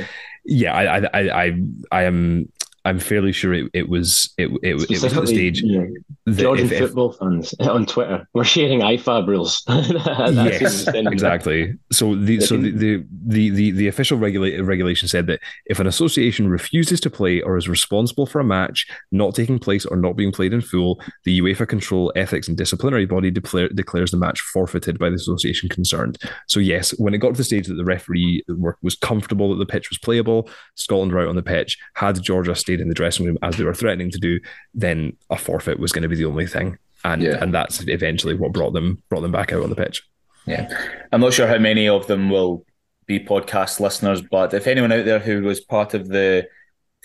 [0.45, 1.61] yeah, I I I,
[1.91, 2.53] I am
[2.89, 5.85] I'm fairly sure it, it was it it, it was at the stage yeah,
[6.33, 9.63] Georgian if- if- football fans on Twitter were sharing IFAB rules.
[9.69, 11.75] Yes, exactly.
[11.93, 15.87] So the so the, the the the the official regula- regulation said that if an
[15.87, 20.17] association refuses to play or is responsible for a match not taking place or not
[20.17, 24.41] being played in full, the UEFA control ethics and disciplinary body declare, declares the match
[24.41, 26.19] forfeited by the association concerned.
[26.47, 29.59] So yes, when it got to the stage that the referee were, was comfortable that
[29.65, 31.77] the pitch was playable, Scotland were out on the pitch.
[31.95, 34.41] Had Georgia stayed in the dressing room as they were threatening to do,
[34.75, 36.79] then a forfeit was going to be the only thing.
[37.05, 37.39] And Yeah.
[37.43, 40.03] and that's eventually what brought them brought them back out on the pitch.
[40.47, 40.69] Yeah.
[41.13, 42.65] I'm not sure how many of them will
[43.07, 46.47] be podcast listeners, but if anyone out there who was part of the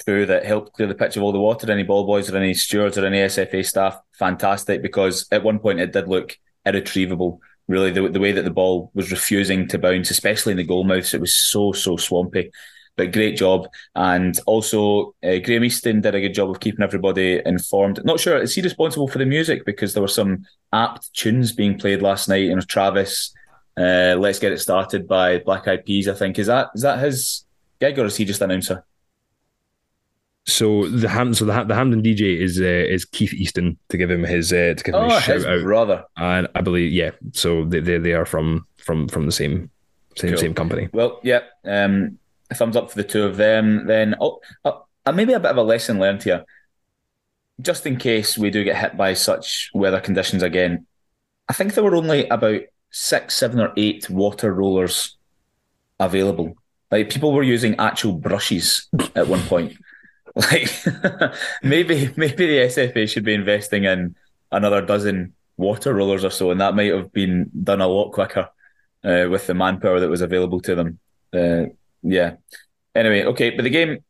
[0.03, 2.53] crew that helped clear the pitch of all the water, any ball boys or any
[2.53, 7.39] stewards or any SFA staff, fantastic, because at one point it did look irretrievable.
[7.67, 10.83] Really, the, the way that the ball was refusing to bounce, especially in the goal
[10.83, 12.51] mouths, it was so, so swampy.
[12.95, 13.67] But great job.
[13.95, 17.99] And also, uh, Graham Easton did a good job of keeping everybody informed.
[18.05, 19.65] Not sure, is he responsible for the music?
[19.65, 22.43] Because there were some apt tunes being played last night.
[22.43, 23.33] You know, Travis,
[23.77, 26.37] uh, Let's Get It Started by Black Eyed Peas, I think.
[26.37, 27.45] Is that is that his
[27.79, 28.83] gig or is he just an announcer?
[30.45, 34.11] So the Ham, so the, the Hampden DJ is uh, is Keith Easton to give
[34.11, 36.03] him his uh, to give him Oh, his shout his out, brother.
[36.17, 37.11] and I believe yeah.
[37.31, 39.71] So they, they they are from from from the same
[40.17, 40.37] same Cool.
[40.37, 40.89] same company.
[40.91, 41.39] Well, yeah.
[41.63, 43.87] Um, a thumbs up for the two of them.
[43.87, 46.45] Then, oh, uh, maybe a bit of a lesson learned here.
[47.61, 50.85] Just in case we do get hit by such weather conditions again,
[51.47, 55.17] I think there were only about six, seven, or eight water rollers
[55.99, 56.55] available.
[56.91, 59.73] Like people were using actual brushes at one point.
[60.35, 60.71] Like
[61.63, 64.15] maybe maybe the SFA should be investing in
[64.51, 68.49] another dozen water rollers or so, and that might have been done a lot quicker
[69.03, 70.99] uh, with the manpower that was available to them.
[71.31, 72.33] Uh, yeah.
[72.93, 74.03] Anyway, okay, but the game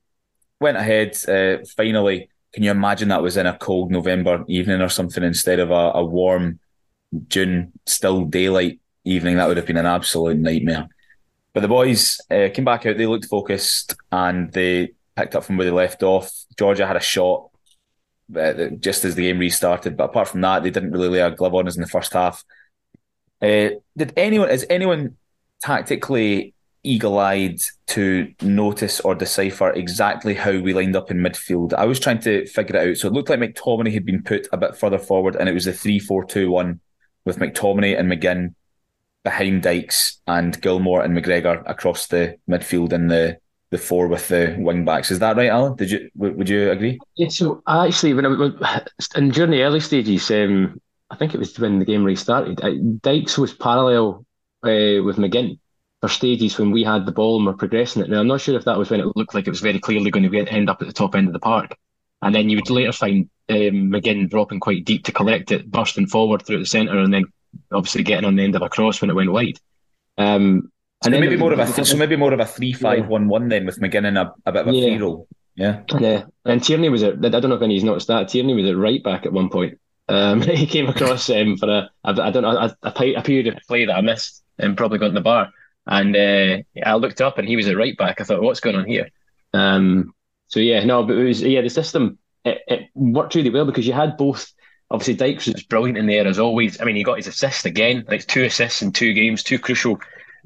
[0.59, 1.15] went ahead.
[1.27, 5.59] Uh, finally, can you imagine that was in a cold November evening or something instead
[5.59, 6.59] of a, a warm
[7.27, 9.37] June, still daylight evening?
[9.37, 10.87] That would have been an absolute nightmare.
[11.53, 12.97] But the boys uh, came back out.
[12.97, 16.31] They looked focused and they picked up from where they left off.
[16.57, 17.49] Georgia had a shot
[18.35, 21.31] uh, just as the game restarted, but apart from that, they didn't really lay a
[21.31, 22.43] glove on us in the first half.
[23.41, 24.49] Uh, did anyone?
[24.49, 25.17] Is anyone
[25.61, 26.52] tactically
[26.83, 31.73] eagle-eyed to notice or decipher exactly how we lined up in midfield?
[31.73, 32.97] I was trying to figure it out.
[32.97, 35.65] So it looked like McTominay had been put a bit further forward, and it was
[35.65, 36.79] the three-four-two-one
[37.25, 38.55] with McTominay and McGinn
[39.23, 43.37] behind Dykes and Gilmour and McGregor across the midfield and the
[43.69, 45.09] the four with the wing backs.
[45.09, 45.75] Is that right, Alan?
[45.75, 46.99] Did you would you agree?
[47.15, 48.81] Yeah, so actually, when I
[49.15, 52.61] and during the early stages, um, I think it was when the game restarted.
[53.01, 54.25] Dykes was parallel
[54.63, 55.57] uh, with McGinn
[56.03, 58.09] for stages when we had the ball and were progressing it.
[58.09, 60.11] Now I'm not sure if that was when it looked like it was very clearly
[60.11, 61.77] going to end up at the top end of the park,
[62.21, 66.07] and then you would later find um, McGinn dropping quite deep to collect it, bursting
[66.07, 67.23] forward through the centre, and then
[67.71, 69.57] obviously getting on the end of a cross when it went wide.
[70.17, 73.29] Um, so maybe more of a th- so maybe more of a three five one
[73.29, 74.83] one then with McGinn in a, a bit of a yeah.
[74.83, 75.25] free roll.
[75.55, 75.83] Yeah.
[76.01, 76.25] Yeah.
[76.43, 78.27] And Tierney was at I don't know if anybody's noticed that.
[78.27, 79.79] Tierney was at right back at one point.
[80.09, 83.57] Um, he came across um, for a I, I don't know a, a, period of
[83.69, 85.49] play that I missed and probably got in the bar.
[85.85, 88.21] And uh, I looked up and he was a right back.
[88.21, 89.09] I thought, what's going on here?
[89.53, 90.13] Um,
[90.47, 93.87] so yeah, no, but it was yeah the system it, it worked really well because
[93.87, 94.51] you had both.
[94.91, 96.79] Obviously, Dykes was brilliant in there as always.
[96.79, 99.99] I mean, he got his assist again, like two assists in two games, two crucial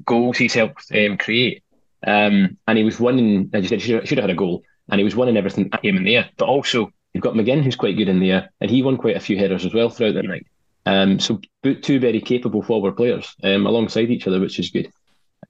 [0.04, 1.62] goals he's helped um, create.
[2.06, 5.00] Um, and he was winning, as you said, should, should have had a goal, and
[5.00, 6.30] he was winning everything at him in the air.
[6.36, 9.16] But also, you've got McGinn, who's quite good in the air, and he won quite
[9.16, 10.46] a few headers as well throughout the night.
[10.86, 11.40] Um, so,
[11.82, 14.90] two very capable forward players um, alongside each other, which is good.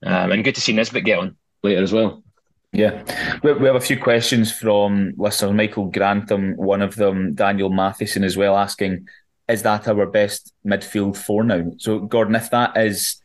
[0.05, 2.23] Um, and good to see Nisbet get on later as well.
[2.71, 3.03] Yeah,
[3.43, 5.53] we, we have a few questions from listeners.
[5.53, 9.07] Michael Grantham, one of them, Daniel Matheson as well, asking,
[9.47, 13.19] "Is that our best midfield four now?" So, Gordon, if that is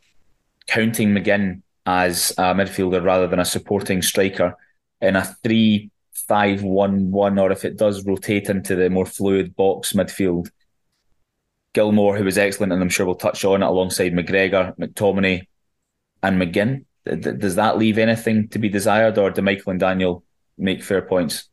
[0.67, 4.55] counting McGinn as a midfielder rather than a supporting striker
[4.99, 5.91] in a three
[6.27, 10.49] five one one, or if it does rotate into the more fluid box midfield.
[11.75, 15.45] Gilmour, who was excellent, and I'm sure we'll touch on it alongside McGregor, McTominay,
[16.25, 16.85] and McGinn.
[17.05, 20.23] Does that leave anything to be desired, or do Michael and Daniel
[20.57, 21.49] make fair points?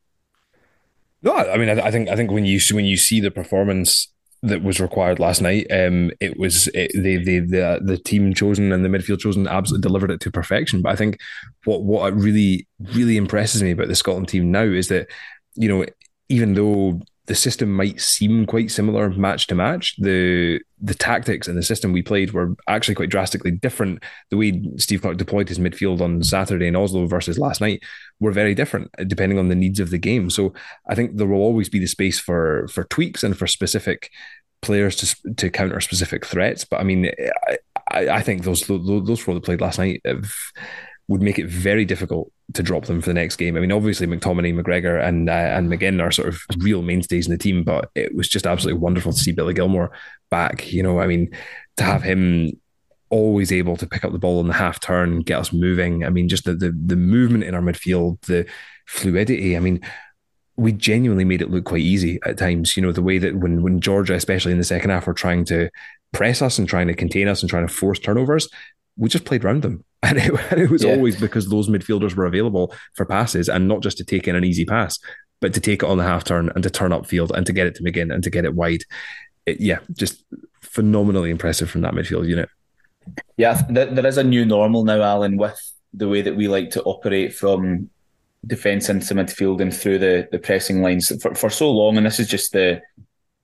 [1.23, 4.09] No, I mean, I, think I think when you when you see the performance
[4.43, 5.67] that was required last night.
[5.71, 9.87] Um, it was it, the the the the team chosen and the midfield chosen absolutely
[9.87, 10.83] delivered it to perfection.
[10.83, 11.21] But I think
[11.65, 15.09] what what really really impresses me about the Scotland team now is that
[15.55, 15.87] you know
[16.29, 19.95] even though the system might seem quite similar match to match.
[19.99, 24.03] The the tactics and the system we played were actually quite drastically different.
[24.31, 27.83] The way Steve Clarke deployed his midfield on Saturday in Oslo versus last night
[28.19, 30.31] were very different uh, depending on the needs of the game.
[30.31, 30.53] So
[30.89, 34.11] I think there will always be the space for for tweaks and for specific
[34.61, 36.65] players to to counter specific threats.
[36.65, 37.09] But I mean,
[37.89, 40.33] I, I think those those four that played last night have
[41.09, 43.57] would make it very difficult to drop them for the next game.
[43.57, 47.33] I mean, obviously McTominay, McGregor, and uh, and McGinn are sort of real mainstays in
[47.33, 49.91] the team, but it was just absolutely wonderful to see Billy Gilmour
[50.31, 50.73] back.
[50.73, 51.31] You know, I mean,
[51.77, 52.53] to have him
[53.11, 56.05] always able to pick up the ball in the half turn, get us moving.
[56.05, 58.47] I mean, just the the, the movement in our midfield, the
[58.87, 59.57] fluidity.
[59.57, 59.81] I mean,
[60.57, 62.77] we genuinely made it look quite easy at times.
[62.77, 65.45] You know, the way that when when Georgia, especially in the second half, were trying
[65.47, 65.69] to
[66.13, 68.49] press us and trying to contain us and trying to force turnovers,
[68.97, 69.85] we just played around them.
[70.09, 70.91] And it, and it was yeah.
[70.91, 74.43] always because those midfielders were available for passes and not just to take in an
[74.43, 74.99] easy pass,
[75.41, 77.69] but to take it on the half turn and to turn upfield and to get
[77.69, 78.83] it to McGinn and to get it wide.
[79.47, 80.25] It, yeah, just
[80.61, 82.49] phenomenally impressive from that midfield unit.
[83.37, 85.61] Yeah, there is a new normal now, Alan, with
[85.95, 87.91] the way that we like to operate from
[88.47, 91.97] defence into midfield and through the, the pressing lines for, for so long.
[91.97, 92.81] And this is just the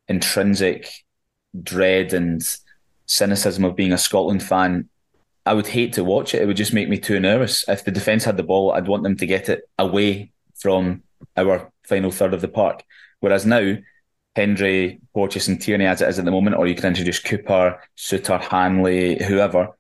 [0.09, 0.90] intrinsic
[1.62, 2.42] dread and
[3.07, 4.88] cynicism of being a Scotland fan
[5.48, 6.42] I would hate to watch it.
[6.42, 7.66] It would just make me too nervous.
[7.68, 10.30] If the defence had the ball, I'd want them to get it away
[10.61, 11.02] from
[11.38, 12.84] our final third of the park.
[13.20, 13.76] Whereas now,
[14.37, 17.80] Hendry, Porteous, and Tierney, as it is at the moment, or you can introduce Cooper,
[17.96, 19.70] Souttar, Hanley, whoever.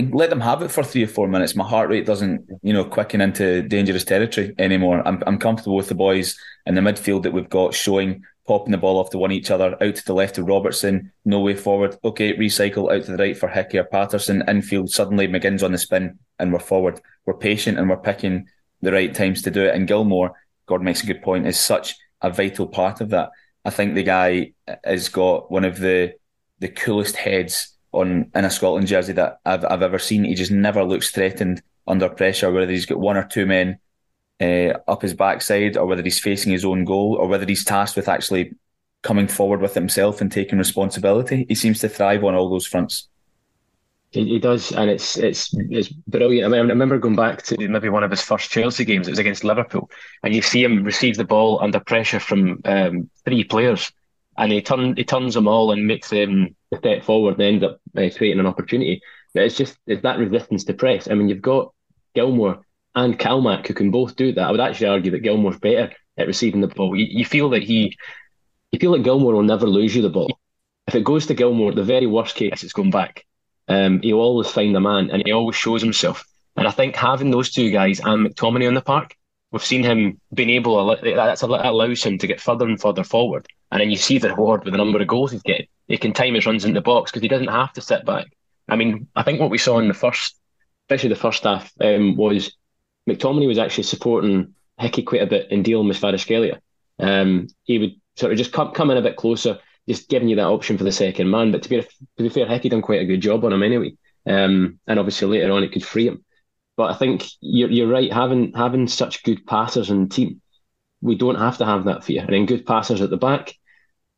[0.00, 1.54] Let them have it for three or four minutes.
[1.54, 5.06] My heart rate doesn't, you know, quicken into dangerous territory anymore.
[5.06, 6.36] I'm, I'm comfortable with the boys
[6.66, 9.80] in the midfield that we've got showing popping the ball off to one each other,
[9.80, 11.96] out to the left of Robertson, no way forward.
[12.02, 14.42] Okay, recycle out to the right for Hickey or Patterson.
[14.48, 17.00] Infield, suddenly McGinn's on the spin and we're forward.
[17.26, 18.48] We're patient and we're picking
[18.82, 19.76] the right times to do it.
[19.76, 20.32] And Gilmour,
[20.66, 23.30] Gordon makes a good point, is such a vital part of that.
[23.64, 26.14] I think the guy has got one of the
[26.58, 30.24] the coolest heads on in a Scotland jersey that I've I've ever seen.
[30.24, 33.78] He just never looks threatened under pressure, whether he's got one or two men
[34.40, 37.96] uh, up his backside, or whether he's facing his own goal, or whether he's tasked
[37.96, 38.54] with actually
[39.02, 41.46] coming forward with himself and taking responsibility.
[41.48, 43.08] He seems to thrive on all those fronts.
[44.10, 46.46] He, he does, and it's it's it's brilliant.
[46.46, 49.06] I mean, I remember going back to maybe one of his first Chelsea games.
[49.06, 49.88] It was against Liverpool,
[50.22, 53.92] and you see him receive the ball under pressure from um, three players,
[54.36, 57.80] and he turn he turns them all and makes them step forward and end up
[57.96, 59.00] uh, creating an opportunity.
[59.32, 61.08] But it's just it's that resistance to press.
[61.08, 61.72] I mean, you've got
[62.16, 62.64] Gilmour
[62.94, 64.48] and Calmac who can both do that.
[64.48, 66.96] I would actually argue that Gilmour's better at receiving the ball.
[66.96, 67.96] You, you feel that he,
[68.72, 70.38] you feel like Gilmour will never lose you the ball.
[70.86, 73.24] If it goes to Gilmour, the very worst case, it's going back.
[73.68, 76.24] Um, he'll always find a man, and he always shows himself.
[76.56, 79.14] And I think having those two guys and McTominay on the park,
[79.52, 80.84] we've seen him being able.
[81.02, 84.30] That's that allows him to get further and further forward, and then you see the
[84.30, 85.68] reward with the number of goals he's getting.
[85.86, 88.26] he can time his runs in the box because he doesn't have to sit back.
[88.68, 90.36] I mean, I think what we saw in the first,
[90.84, 92.56] especially the first half, um, was
[93.10, 96.60] McTominay was actually supporting Hickey quite a bit in dealing with Kvaratskhelia.
[96.98, 99.58] Um, he would sort of just come, come in a bit closer,
[99.88, 101.52] just giving you that option for the second man.
[101.52, 103.94] But to be to be fair, Hickey done quite a good job on him anyway.
[104.26, 106.24] Um, and obviously later on it could free him.
[106.76, 108.12] But I think you're, you're right.
[108.12, 110.40] Having having such good passers in the team,
[111.00, 112.22] we don't have to have that fear.
[112.22, 113.54] And then good passers at the back.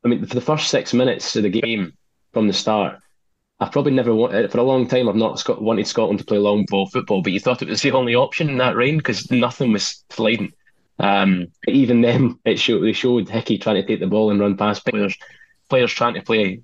[0.04, 1.92] I mean, for the first six minutes of the game
[2.32, 2.98] from the start,
[3.62, 5.08] I've probably never wanted for a long time.
[5.08, 7.92] I've not wanted Scotland to play long ball football, but you thought it was the
[7.92, 10.52] only option in that rain because nothing was sliding.
[10.98, 14.56] Um, even then, it showed they showed Hickey trying to take the ball and run
[14.56, 15.16] past players,
[15.68, 16.60] players trying to play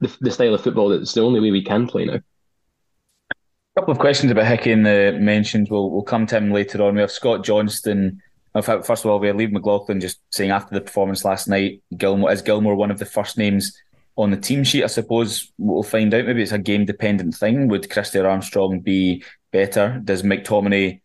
[0.00, 2.14] the, the style of football that's the only way we can play now.
[2.14, 5.70] A couple of questions about Hickey in the mentions.
[5.70, 6.96] We'll we'll come to him later on.
[6.96, 8.20] We have Scott Johnston.
[8.60, 12.32] First of all, we have Lee McLaughlin just saying after the performance last night, Gilmour
[12.32, 13.72] is Gilmour one of the first names
[14.16, 14.84] on the team sheet.
[14.84, 16.26] I suppose we'll find out.
[16.26, 17.68] Maybe it's a game dependent thing.
[17.68, 20.00] Would Christie Armstrong be better?
[20.04, 21.00] Does McTominay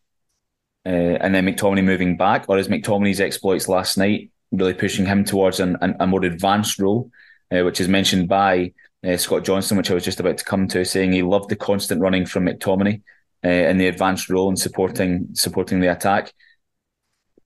[0.85, 0.89] uh,
[1.19, 5.59] and then McTominay moving back, or is McTominay's exploits last night really pushing him towards
[5.59, 7.11] an, an, a more advanced role,
[7.51, 8.71] uh, which is mentioned by
[9.05, 11.57] uh, Scott Johnston, which I was just about to come to, saying he loved the
[11.57, 13.01] constant running from McTominay
[13.43, 16.33] uh, in the advanced role and supporting supporting the attack.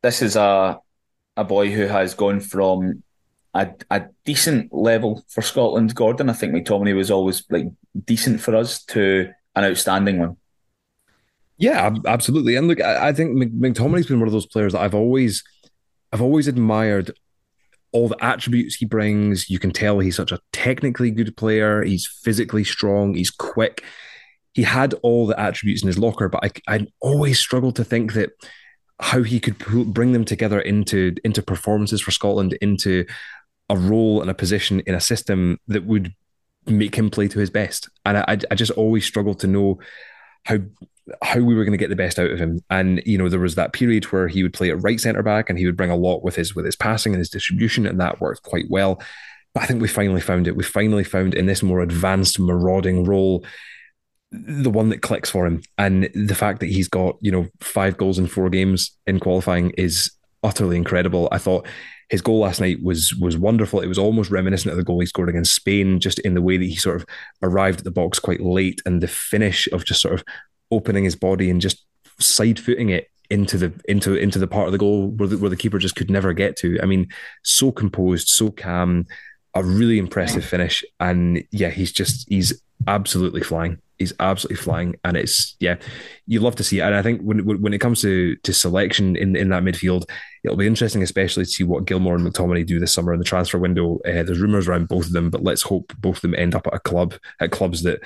[0.03, 0.79] This is a
[1.37, 3.03] a boy who has gone from
[3.53, 6.29] a, a decent level for Scotland, Gordon.
[6.29, 7.67] I think McTominay was always like
[8.05, 10.37] decent for us to an outstanding one.
[11.57, 12.55] Yeah, absolutely.
[12.55, 15.43] And look, I think McTominay's been one of those players that I've always,
[16.11, 17.11] I've always admired
[17.91, 19.49] all the attributes he brings.
[19.49, 21.83] You can tell he's such a technically good player.
[21.83, 23.13] He's physically strong.
[23.13, 23.83] He's quick.
[24.53, 28.13] He had all the attributes in his locker, but I, I always struggled to think
[28.13, 28.31] that
[28.99, 29.57] how he could
[29.93, 33.05] bring them together into into performances for Scotland, into
[33.71, 36.13] a role and a position in a system that would
[36.67, 37.89] make him play to his best.
[38.05, 39.79] And I, I just always struggled to know
[40.43, 40.59] how
[41.23, 42.59] how we were going to get the best out of him.
[42.69, 45.49] And you know, there was that period where he would play at right centre back,
[45.49, 47.99] and he would bring a lot with his with his passing and his distribution, and
[47.99, 49.01] that worked quite well.
[49.53, 50.55] But I think we finally found it.
[50.55, 53.45] We finally found in this more advanced, marauding role
[54.31, 55.61] the one that clicks for him.
[55.77, 59.71] And the fact that he's got you know five goals in four games in qualifying
[59.71, 60.11] is
[60.43, 61.27] utterly incredible.
[61.31, 61.67] I thought
[62.09, 63.79] his goal last night was was wonderful.
[63.79, 66.57] It was almost reminiscent of the goal he scored against Spain, just in the way
[66.57, 67.05] that he sort of
[67.41, 70.23] arrived at the box quite late and the finish of just sort of
[70.71, 71.85] opening his body and just
[72.19, 75.49] side footing it into the into into the part of the goal where the, where
[75.49, 76.79] the keeper just could never get to.
[76.81, 77.07] I mean,
[77.43, 79.07] so composed, so calm,
[79.55, 85.15] a really impressive finish, and yeah, he's just he's absolutely flying he's absolutely flying, and
[85.15, 85.77] it's yeah,
[86.27, 86.83] you love to see it.
[86.83, 90.05] And I think when when it comes to to selection in in that midfield,
[90.43, 93.25] it'll be interesting, especially to see what Gilmour and McTominay do this summer in the
[93.25, 93.99] transfer window.
[93.99, 96.67] Uh, there's rumours around both of them, but let's hope both of them end up
[96.67, 98.01] at a club at clubs that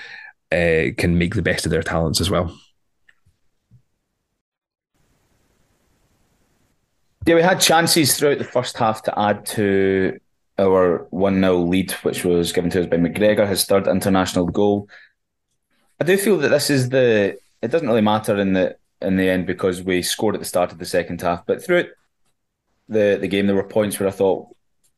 [0.51, 2.55] uh, can make the best of their talents as well.
[7.25, 10.19] Yeah, we had chances throughout the first half to add to
[10.59, 14.87] our 1 0 lead, which was given to us by McGregor, his third international goal.
[15.99, 17.37] I do feel that this is the.
[17.61, 20.71] It doesn't really matter in the in the end because we scored at the start
[20.71, 21.87] of the second half, but throughout
[22.89, 24.47] the the game, there were points where I thought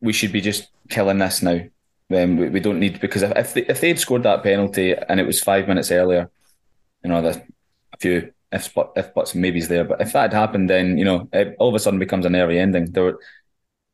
[0.01, 1.61] we should be just killing this now.
[2.09, 5.27] Um, we, we don't need because if they, if they'd scored that penalty and it
[5.27, 6.29] was five minutes earlier,
[7.03, 9.83] you know, there's a few if if buts and maybes there.
[9.83, 12.33] But if that had happened, then you know, it all of a sudden becomes an
[12.33, 12.91] nervy ending.
[12.91, 13.17] There,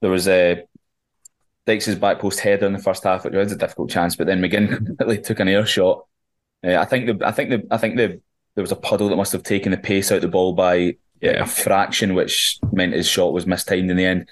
[0.01, 0.63] there was a
[1.65, 4.41] Dykes' back post header in the first half, which was a difficult chance, but then
[4.41, 6.05] McGinn completely took an air shot
[6.63, 8.21] uh, I think the I think the I think the
[8.55, 10.95] there was a puddle that must have taken the pace out of the ball by
[11.21, 11.43] yeah.
[11.43, 14.29] a fraction, which meant his shot was mistimed in the end.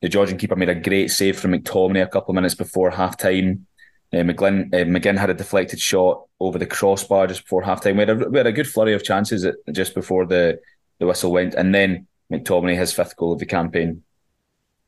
[0.00, 3.16] The Georgian keeper made a great save from McTominay a couple of minutes before half
[3.16, 3.66] time.
[4.12, 7.96] Uh, McGlynn, uh, McGinn had a deflected shot over the crossbar just before half time.
[7.96, 10.60] We, we, had a good flurry of chances at, just before the,
[11.00, 11.54] the whistle went.
[11.54, 14.02] And then McTominay, his fifth goal of the campaign,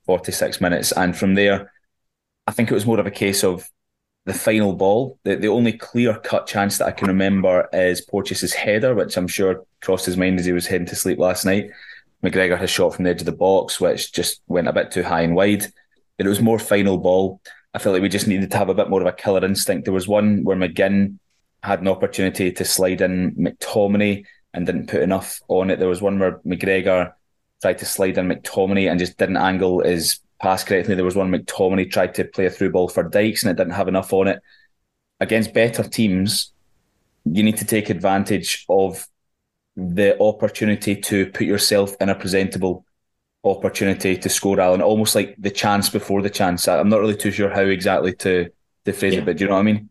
[0.05, 0.93] 46 minutes.
[0.93, 1.73] And from there,
[2.47, 3.69] I think it was more of a case of
[4.27, 5.19] the final ball.
[5.23, 9.29] The, the only clear cut chance that I can remember is Porteous's header, which I'm
[9.29, 11.71] sure crossed his mind as he was heading to sleep last night.
[12.25, 15.05] McGregor has shot from the edge of the box, which just went a bit too
[15.05, 15.67] high and wide.
[16.17, 17.41] But it was more final ball.
[17.73, 19.85] I felt like we just needed to have a bit more of a killer instinct.
[19.85, 21.19] There was one where McGinn
[21.63, 24.25] had an opportunity to slide in McTominay
[24.55, 25.79] and didn't put enough on it.
[25.79, 27.13] There was one where McGregor
[27.63, 30.95] tried to slide in McTominay and just didn't angle his pass correctly.
[30.95, 33.75] There was one McTominay tried to play a through ball for Dykes and it didn't
[33.75, 34.41] have enough on it.
[35.21, 36.53] Against better teams,
[37.25, 39.07] you need to take advantage of
[39.77, 42.85] the opportunity to put yourself in a presentable
[43.45, 44.83] opportunity to score, Alan.
[44.83, 46.69] Almost like the chance before the chance.
[46.69, 48.51] I'm not really too sure how exactly to
[48.85, 49.21] to phrase yeah.
[49.21, 49.91] it, but do you know what I mean?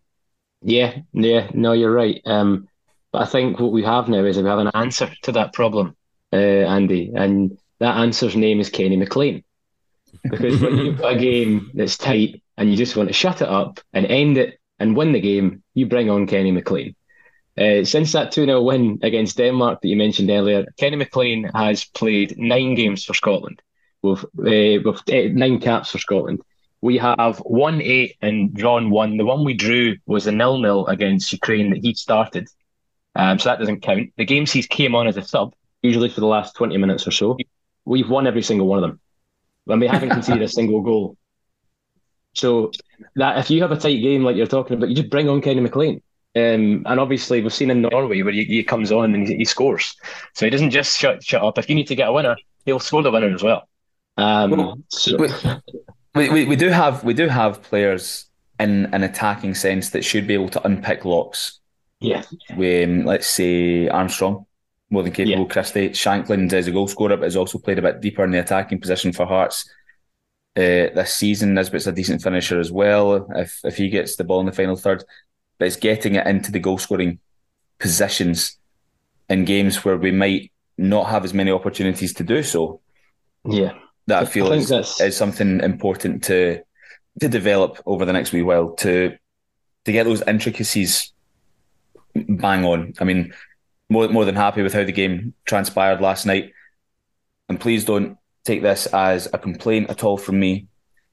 [0.61, 2.21] Yeah, yeah, no, you're right.
[2.25, 2.67] Um,
[3.11, 5.95] but I think what we have now is we have an answer to that problem,
[6.33, 9.43] uh, Andy, and that answer's name is Kenny McLean.
[10.30, 13.47] Because when you've got a game that's tight and you just want to shut it
[13.47, 16.95] up and end it and win the game, you bring on Kenny McLean.
[17.57, 21.86] Uh, since that 2 0 win against Denmark that you mentioned earlier, Kenny McLean has
[21.86, 23.61] played nine games for Scotland,
[24.01, 26.41] with, uh, with uh, nine caps for Scotland.
[26.82, 29.17] We have won eight and drawn one.
[29.17, 32.47] The one we drew was a nil nil against Ukraine that he started.
[33.15, 34.11] Um, so that doesn't count.
[34.17, 37.11] The games he's came on as a sub, usually for the last 20 minutes or
[37.11, 37.38] so,
[37.86, 38.99] we've won every single one of them.
[39.68, 41.18] And we haven't conceded a single goal.
[42.34, 42.72] So
[43.16, 45.41] that if you have a tight game like you're talking about, you just bring on
[45.41, 46.01] Kenny McLean.
[46.36, 49.45] Um, and obviously, we've seen in Norway where he, he comes on and he, he,
[49.45, 49.95] scores.
[50.34, 51.57] So he doesn't just shut shut up.
[51.57, 52.36] If you need to get a winner,
[52.66, 53.70] he'll score the winner as well.
[54.18, 55.18] Um, well so.
[56.13, 58.26] we, we, we do have we do have players
[58.59, 61.59] in an attacking sense that should be able to unpick locks.
[62.01, 62.24] Yeah.
[62.51, 64.45] Um, let's say Armstrong,
[64.89, 65.43] more than capable.
[65.43, 65.49] Yeah.
[65.49, 68.39] Christie Shankland is a goal scorer, but has also played a bit deeper in the
[68.39, 69.69] attacking position for Hearts.
[70.57, 73.27] Uh, this season, Nisbet's a decent finisher as well.
[73.36, 75.03] If if he gets the ball in the final third,
[75.57, 77.19] but it's getting it into the goal scoring
[77.79, 78.57] positions
[79.29, 82.81] in games where we might not have as many opportunities to do so.
[83.43, 83.73] Yeah.
[84.07, 86.61] That I feel I is, is something important to
[87.19, 89.17] to develop over the next wee while to
[89.86, 91.11] to get those intricacies
[92.15, 92.93] bang on.
[92.99, 93.33] I mean,
[93.89, 96.51] more more than happy with how the game transpired last night.
[97.49, 100.67] And please don't take this as a complaint at all from me.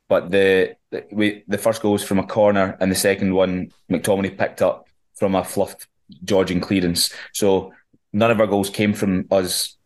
[0.08, 0.76] But the
[1.10, 4.86] we the first goal was from a corner, and the second one McTominay picked up
[5.14, 5.86] from a fluffed
[6.24, 7.12] Georgian clearance.
[7.32, 7.72] So
[8.12, 9.76] none of our goals came from us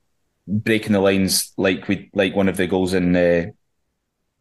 [0.48, 3.46] breaking the lines like we like one of the goals in uh,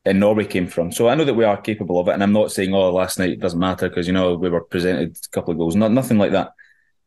[0.06, 0.92] in Norway came from.
[0.92, 3.20] So I know that we are capable of it, and I'm not saying oh last
[3.20, 6.18] night doesn't matter because you know we were presented a couple of goals, not nothing
[6.18, 6.52] like that.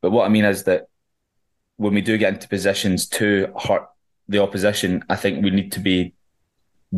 [0.01, 0.89] But what I mean is that
[1.79, 3.89] when we do get into positions to hurt
[4.29, 6.13] the opposition, I think we need to be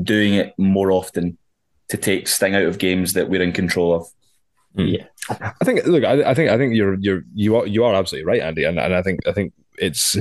[0.03, 1.39] doing it more often
[1.89, 4.09] to take sting out of games that we're in control of.
[4.75, 4.87] Hmm.
[4.87, 5.85] Yeah, I think.
[5.87, 8.65] Look, I, I, think I think you're you're you are you are absolutely right, Andy,
[8.65, 10.17] and, and I think I think it's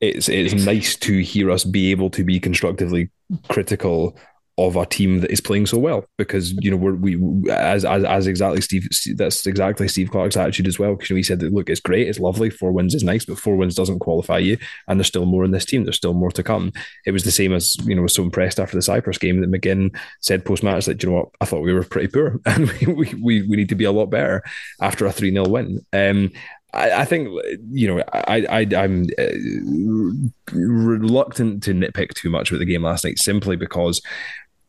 [0.00, 3.10] it's it's nice to hear us be able to be constructively
[3.48, 4.16] critical
[4.58, 7.16] of a team that is playing so well because you know we're we
[7.50, 11.38] as as, as exactly Steve that's exactly Steve Clarke's attitude as well because we said
[11.38, 14.38] that look it's great it's lovely four wins is nice but four wins doesn't qualify
[14.38, 16.72] you and there's still more in this team there's still more to come.
[17.06, 19.50] It was the same as you know was so impressed after the Cyprus game that
[19.50, 21.28] McGinn said post match that you know what?
[21.40, 24.06] I thought we were pretty poor and we, we, we need to be a lot
[24.06, 24.42] better
[24.80, 25.86] after a 3 0 win.
[25.92, 26.32] Um,
[26.72, 27.28] I, I, think
[27.70, 33.04] you know I, I am uh, reluctant to nitpick too much with the game last
[33.04, 34.02] night simply because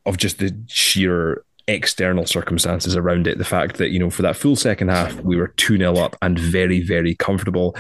[0.05, 3.37] of just the sheer external circumstances around it.
[3.37, 6.15] The fact that, you know, for that full second half, we were 2 0 up
[6.21, 7.75] and very, very comfortable.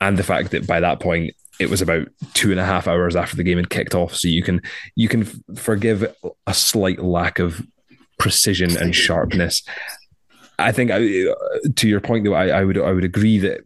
[0.00, 3.14] And the fact that by that point, it was about two and a half hours
[3.14, 4.14] after the game had kicked off.
[4.14, 4.62] So you can
[4.96, 5.24] you can
[5.56, 6.14] forgive
[6.46, 7.66] a slight lack of
[8.18, 9.62] precision and sharpness.
[10.58, 10.98] I think, uh,
[11.76, 13.60] to your point, though, I, I would I would agree that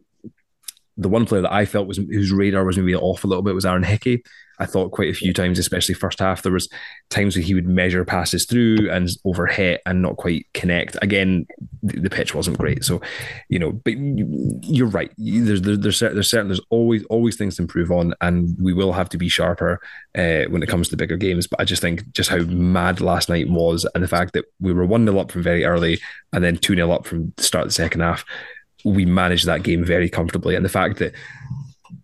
[0.97, 3.55] the one player that I felt was whose radar was maybe off a little bit
[3.55, 4.23] was Aaron Hickey.
[4.59, 6.69] I thought quite a few times, especially first half, there was
[7.09, 10.95] times where he would measure passes through and overhit and not quite connect.
[11.01, 11.45] Again,
[11.83, 13.01] the pitch wasn't great, so
[13.49, 13.71] you know.
[13.73, 15.11] But you're right.
[15.17, 18.93] There's there's there's, there's certain there's always always things to improve on, and we will
[18.93, 19.81] have to be sharper
[20.17, 21.47] uh, when it comes to bigger games.
[21.47, 24.71] But I just think just how mad last night was, and the fact that we
[24.71, 25.99] were one 0 up from very early,
[26.31, 28.23] and then two 0 up from the start of the second half.
[28.85, 31.13] We managed that game very comfortably, and the fact that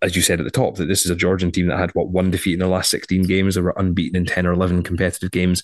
[0.02, 2.10] as you said at the top, that this is a Georgian team that had what
[2.10, 3.56] one defeat in the last 16 games.
[3.56, 5.62] They were unbeaten in 10 or 11 competitive games.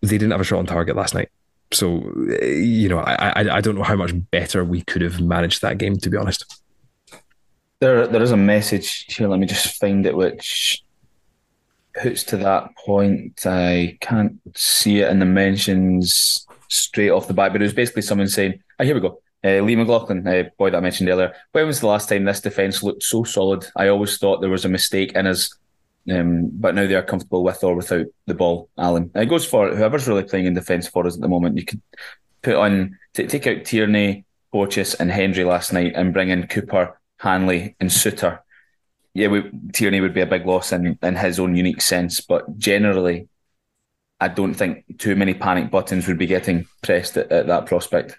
[0.00, 1.28] They didn't have a shot on target last night.
[1.72, 5.20] So, eh, you know, I, I, I don't know how much better we could have
[5.20, 6.60] managed that game, to be honest.
[7.80, 9.28] There, there is a message here.
[9.28, 10.82] Let me just find it, which
[11.94, 13.46] puts to that point.
[13.46, 18.02] I can't see it in the mentions straight off the bat, but it was basically
[18.02, 19.20] someone saying, oh, here we go.
[19.44, 21.34] Uh, Lee McLaughlin, uh, boy that I mentioned earlier.
[21.50, 23.66] When was the last time this defence looked so solid?
[23.74, 25.56] I always thought there was a mistake in us,
[26.10, 28.68] um, but now they are comfortable with or without the ball.
[28.78, 31.56] Alan, it goes for whoever's really playing in defence for us at the moment.
[31.56, 31.82] You could
[32.42, 37.00] put on t- take out Tierney, Porteous, and Hendry last night, and bring in Cooper,
[37.18, 38.40] Hanley, and Souttar.
[39.14, 42.58] Yeah, we, Tierney would be a big loss in in his own unique sense, but
[42.58, 43.28] generally,
[44.20, 48.18] I don't think too many panic buttons would be getting pressed at, at that prospect.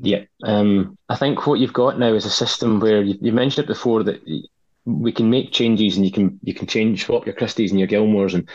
[0.00, 3.64] Yeah, um, I think what you've got now is a system where you, you, mentioned
[3.64, 4.20] it before that
[4.84, 7.88] we can make changes and you can you can change swap your Christies and your
[7.88, 8.48] Gilmours and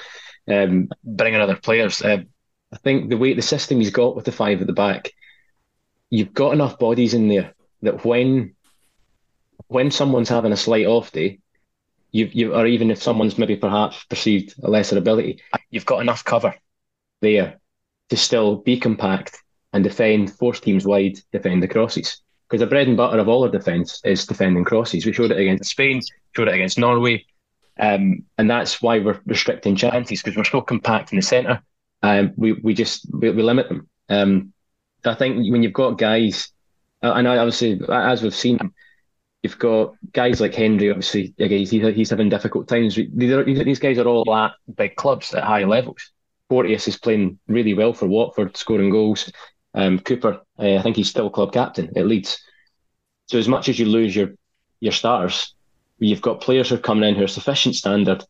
[0.48, 2.02] um, bring in other players.
[2.02, 2.24] Uh,
[2.74, 5.14] I think the way the system he's got with the five at the back
[6.10, 8.56] you've got enough bodies in there that when
[9.68, 11.40] when someone's having a slight off day,
[12.12, 16.24] you you or even if someone's maybe perhaps perceived a lesser ability, you've got enough
[16.24, 16.56] cover
[17.22, 17.60] there
[18.10, 19.38] to still be compact
[19.74, 22.22] and defend, force teams wide, defend the crosses.
[22.48, 25.06] Because the bread and butter of all our defence is defending crosses.
[25.06, 26.02] We showed it against Spain,
[26.36, 27.26] showed it against Norway,
[27.80, 31.62] um, and that's why we're restricting chances because we're so compact in the centre.
[32.02, 33.88] Um, we we just we, we limit them.
[34.10, 34.54] Um,
[35.06, 36.50] I think when you've got guys,
[37.02, 38.60] and I obviously as we've seen,
[39.44, 40.90] you've got guys like Hendry.
[40.90, 42.96] Obviously, again, he's, he's having difficult times.
[42.96, 46.12] These guys are all at big clubs at high levels.
[46.50, 49.32] Porteous is playing really well for Watford, scoring goals.
[49.74, 52.42] Um, Cooper, uh, I think he's still club captain at Leeds.
[53.28, 54.32] So as much as you lose your
[54.80, 55.54] your stars,
[56.00, 58.24] you've got players who are coming in who are sufficient standard.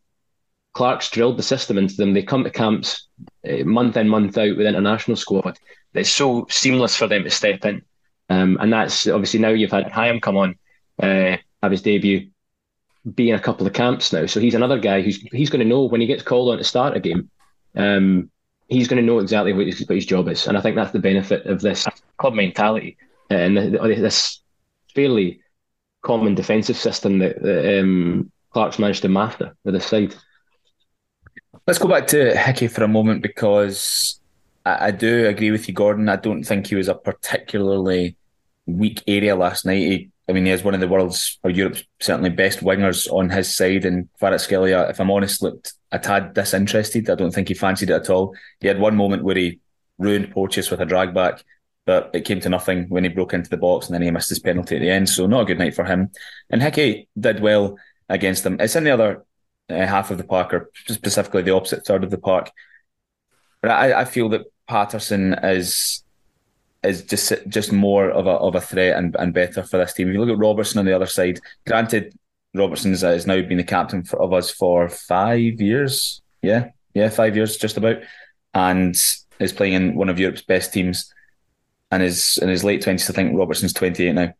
[0.72, 2.12] Clarke's drilled the system into them.
[2.12, 3.08] They come to camps
[3.48, 5.58] uh, month in, month out with international squad.
[5.94, 7.82] It's so seamless for them to step in.
[8.28, 10.56] Um, and that's obviously now you've had Hyam come on,
[11.02, 12.30] uh, have his debut,
[13.14, 14.26] be in a couple of camps now.
[14.26, 16.64] So he's another guy who's he's going to know when he gets called on to
[16.64, 17.30] start a game.
[17.74, 18.30] Um,
[18.70, 20.92] he's going to know exactly what his, what his job is, and I think that's
[20.92, 22.96] the benefit of this club mentality
[23.30, 24.40] uh, and this
[24.94, 25.40] fairly
[26.02, 30.14] common defensive system that, that um, Clarke's managed to master with his side.
[31.66, 34.20] Let's go back to Hickey for a moment because
[34.64, 36.08] I, I, do agree with you, Gordon.
[36.08, 38.16] I don't think he was a particularly
[38.66, 39.78] weak area last night.
[39.78, 43.28] He, I mean, he has one of the world's or Europe's certainly best wingers on
[43.28, 47.10] his side, and Kvaratskhelia, if I'm honest, looked a tad disinterested.
[47.10, 48.34] I don't think he fancied it at all.
[48.60, 49.58] He had one moment where he
[49.98, 51.42] ruined Porteous with a drag back,
[51.84, 54.28] but it came to nothing when he broke into the box and then he missed
[54.28, 55.08] his penalty at the end.
[55.08, 56.10] So not a good night for him.
[56.48, 57.76] And Hickey did well
[58.08, 58.56] against them.
[58.60, 59.24] It's in the other
[59.68, 62.50] uh, half of the park, or specifically the opposite third of the park.
[63.62, 66.04] But I, I feel that Patterson is
[66.82, 70.08] is just just more of a of a threat and, and better for this team.
[70.08, 72.14] If you look at Robertson on the other side, granted
[72.54, 76.22] Robertson has now been the captain for, of us for five years.
[76.42, 77.98] Yeah, yeah, five years just about,
[78.54, 78.94] and
[79.38, 81.12] is playing in one of Europe's best teams,
[81.90, 83.10] and is in his late twenties.
[83.10, 84.32] I think Robertson's twenty eight now.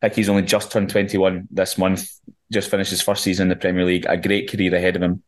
[0.00, 2.08] Hickey's only just turned twenty one this month.
[2.52, 4.06] Just finished his first season in the Premier League.
[4.08, 5.22] A great career ahead of him.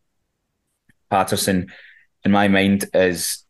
[1.11, 1.73] Patterson,
[2.25, 3.45] in my mind, is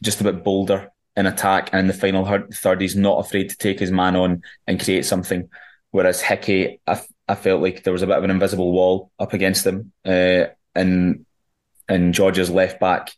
[0.00, 3.56] just a bit bolder in attack, and in the final third, he's not afraid to
[3.56, 5.48] take his man on and create something.
[5.90, 9.32] Whereas Hickey, I, I felt like there was a bit of an invisible wall up
[9.32, 11.26] against him uh, in
[11.88, 13.12] in Georgia's left back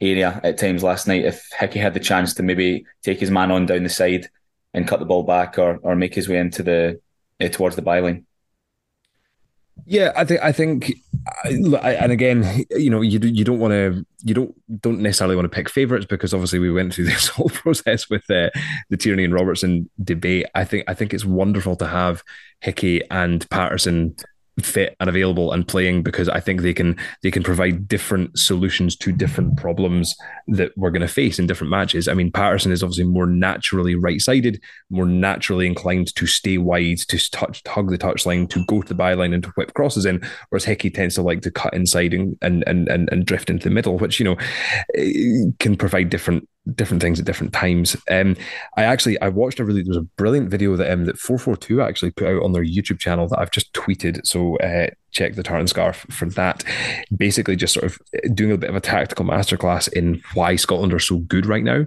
[0.00, 1.24] area at times last night.
[1.24, 4.28] If Hickey had the chance to maybe take his man on down the side
[4.74, 7.00] and cut the ball back or or make his way into the
[7.40, 8.24] uh, towards the byline.
[9.86, 10.92] Yeah, I think I think,
[11.44, 15.54] and again, you know, you you don't want to you don't don't necessarily want to
[15.54, 18.50] pick favourites because obviously we went through this whole process with uh,
[18.90, 20.46] the Tierney and Robertson debate.
[20.54, 22.22] I think I think it's wonderful to have
[22.60, 24.16] Hickey and Patterson
[24.60, 28.96] fit and available and playing because I think they can they can provide different solutions
[28.96, 30.14] to different problems
[30.48, 32.08] that we're going to face in different matches.
[32.08, 37.30] I mean, Patterson is obviously more naturally right-sided, more naturally inclined to stay wide, to
[37.30, 40.64] touch, hug the touchline, to go to the byline and to whip crosses in, whereas
[40.64, 43.98] Hickey tends to like to cut inside and and and and drift into the middle,
[43.98, 44.36] which you know
[44.94, 47.96] eh, can provide different different things at different times.
[48.10, 48.36] Um,
[48.76, 51.38] I actually I watched a really there was a brilliant video that um that four
[51.38, 54.26] four two actually put out on their YouTube channel that I've just tweeted.
[54.26, 56.64] So uh, check the tartan scarf for that.
[57.16, 57.98] Basically, just sort of
[58.34, 61.84] doing a bit of a tactical masterclass in why Scotland are so good right now.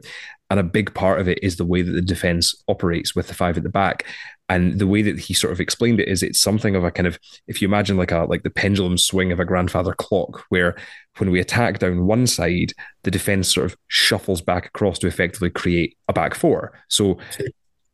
[0.50, 3.34] And a big part of it is the way that the defense operates with the
[3.34, 4.06] five at the back.
[4.50, 7.08] And the way that he sort of explained it is it's something of a kind
[7.08, 7.18] of
[7.48, 10.76] if you imagine like a like the pendulum swing of a grandfather clock, where
[11.18, 15.50] when we attack down one side, the defense sort of shuffles back across to effectively
[15.50, 16.72] create a back four.
[16.88, 17.18] So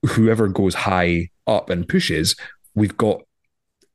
[0.05, 2.35] whoever goes high up and pushes,
[2.75, 3.21] we've got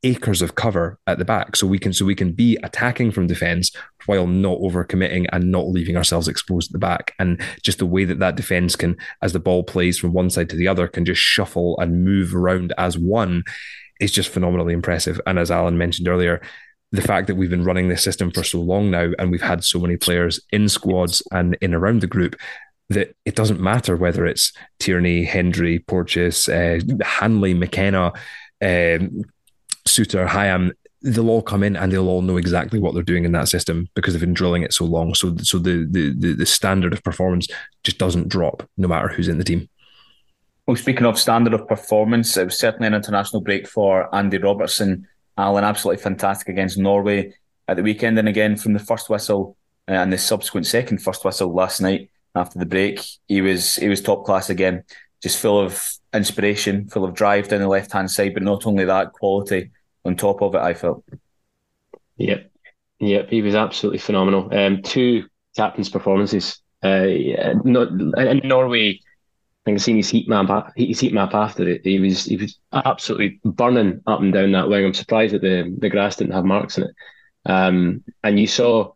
[0.04, 1.54] acres of cover at the back.
[1.54, 3.70] So we can so we can be attacking from defense
[4.06, 7.14] while not overcommitting and not leaving ourselves exposed at the back.
[7.18, 10.50] And just the way that that defense can as the ball plays from one side
[10.50, 13.44] to the other can just shuffle and move around as one
[14.00, 15.20] is just phenomenally impressive.
[15.26, 16.42] And as Alan mentioned earlier
[16.92, 19.64] the fact that we've been running this system for so long now and we've had
[19.64, 22.36] so many players in squads and in around the group
[22.90, 28.12] that it doesn't matter whether it's Tierney, Hendry, Porteous, uh, Hanley, McKenna,
[28.60, 29.22] um,
[29.88, 30.72] Souttar, Hyam,
[31.02, 33.88] they'll all come in and they'll all know exactly what they're doing in that system
[33.94, 35.14] because they've been drilling it so long.
[35.14, 37.48] So, so the, the the standard of performance
[37.82, 39.68] just doesn't drop no matter who's in the team.
[40.66, 45.08] Well, speaking of standard of performance, it was certainly an international break for Andy Robertson.
[45.38, 47.34] Alan, absolutely fantastic against Norway
[47.68, 49.56] at the weekend, and again from the first whistle
[49.88, 53.88] uh, and the subsequent second first whistle last night after the break, he was he
[53.88, 54.84] was top class again.
[55.22, 58.34] just full of inspiration, full of drive down the left hand side.
[58.34, 59.70] But not only that, quality
[60.04, 60.60] on top of it.
[60.60, 61.04] I felt.
[62.16, 62.50] Yep,
[63.00, 64.48] yep, he was absolutely phenomenal.
[64.54, 65.26] Um, two
[65.56, 66.58] captain's performances.
[66.82, 67.06] Uh,
[67.64, 69.00] not in Norway.
[69.62, 70.72] I think I've seen his heat map.
[70.76, 71.82] His heat map after it.
[71.84, 74.84] He was he was absolutely burning up and down that wing.
[74.84, 76.90] I'm surprised that the the grass didn't have marks in it.
[77.46, 78.92] Um, and you saw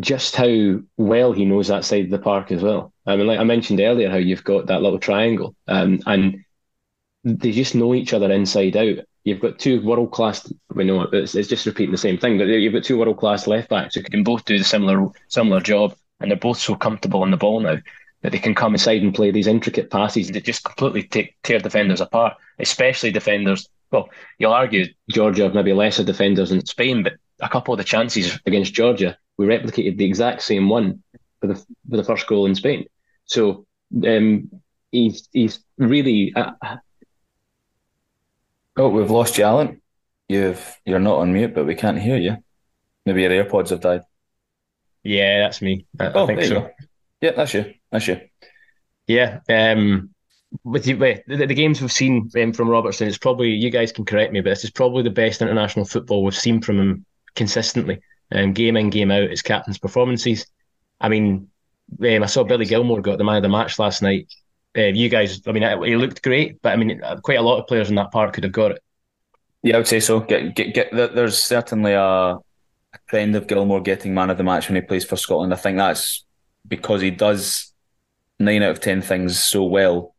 [0.00, 2.94] just how well he knows that side of the park as well.
[3.06, 6.42] I mean, like I mentioned earlier, how you've got that little triangle, um, and
[7.24, 9.04] they just know each other inside out.
[9.24, 10.50] You've got two world class.
[10.74, 13.46] We know it's, it's just repeating the same thing, but you've got two world class
[13.46, 17.22] left backs who can both do the similar similar job, and they're both so comfortable
[17.22, 17.76] on the ball now
[18.22, 21.58] that they can come inside and play these intricate passes that just completely take, tear
[21.58, 23.68] defenders apart, especially defenders.
[23.90, 24.08] Well,
[24.38, 28.38] you'll argue Georgia have maybe lesser defenders than Spain, but a couple of the chances
[28.46, 31.02] against Georgia, we replicated the exact same one
[31.40, 32.86] for the for the first goal in Spain.
[33.24, 33.66] So
[34.06, 34.50] um,
[34.90, 36.32] he's he's really.
[36.34, 36.52] Uh,
[38.76, 39.82] oh, we've lost you, Alan.
[40.28, 42.36] You've you're not on mute, but we can't hear you.
[43.04, 44.02] Maybe your AirPods have died.
[45.02, 45.86] Yeah, that's me.
[45.98, 46.60] I, oh, I think so.
[46.60, 46.70] Go.
[47.20, 47.74] Yeah, that's you.
[47.92, 48.20] That's you.
[49.06, 49.40] Yeah.
[49.48, 50.10] Um,
[50.64, 50.94] with the,
[51.26, 54.40] the, the, games we've seen um, from Robertson, it's probably you guys can correct me,
[54.40, 58.00] but this is probably the best international football we've seen from him consistently,
[58.32, 59.30] um, game in game out.
[59.30, 60.46] His captain's performances.
[61.00, 61.48] I mean,
[62.00, 64.32] um, I saw Billy Gilmour got the man of the match last night.
[64.76, 67.66] Uh, you guys, I mean, he looked great, but I mean, quite a lot of
[67.66, 68.82] players in that part could have got it.
[69.62, 70.20] Yeah, I would say so.
[70.20, 70.92] Get, get, get.
[70.92, 72.40] There's certainly a, a
[73.08, 75.52] trend of Gilmour getting man of the match when he plays for Scotland.
[75.52, 76.24] I think that's
[76.66, 77.71] because he does
[78.44, 80.14] nine out of ten things so well.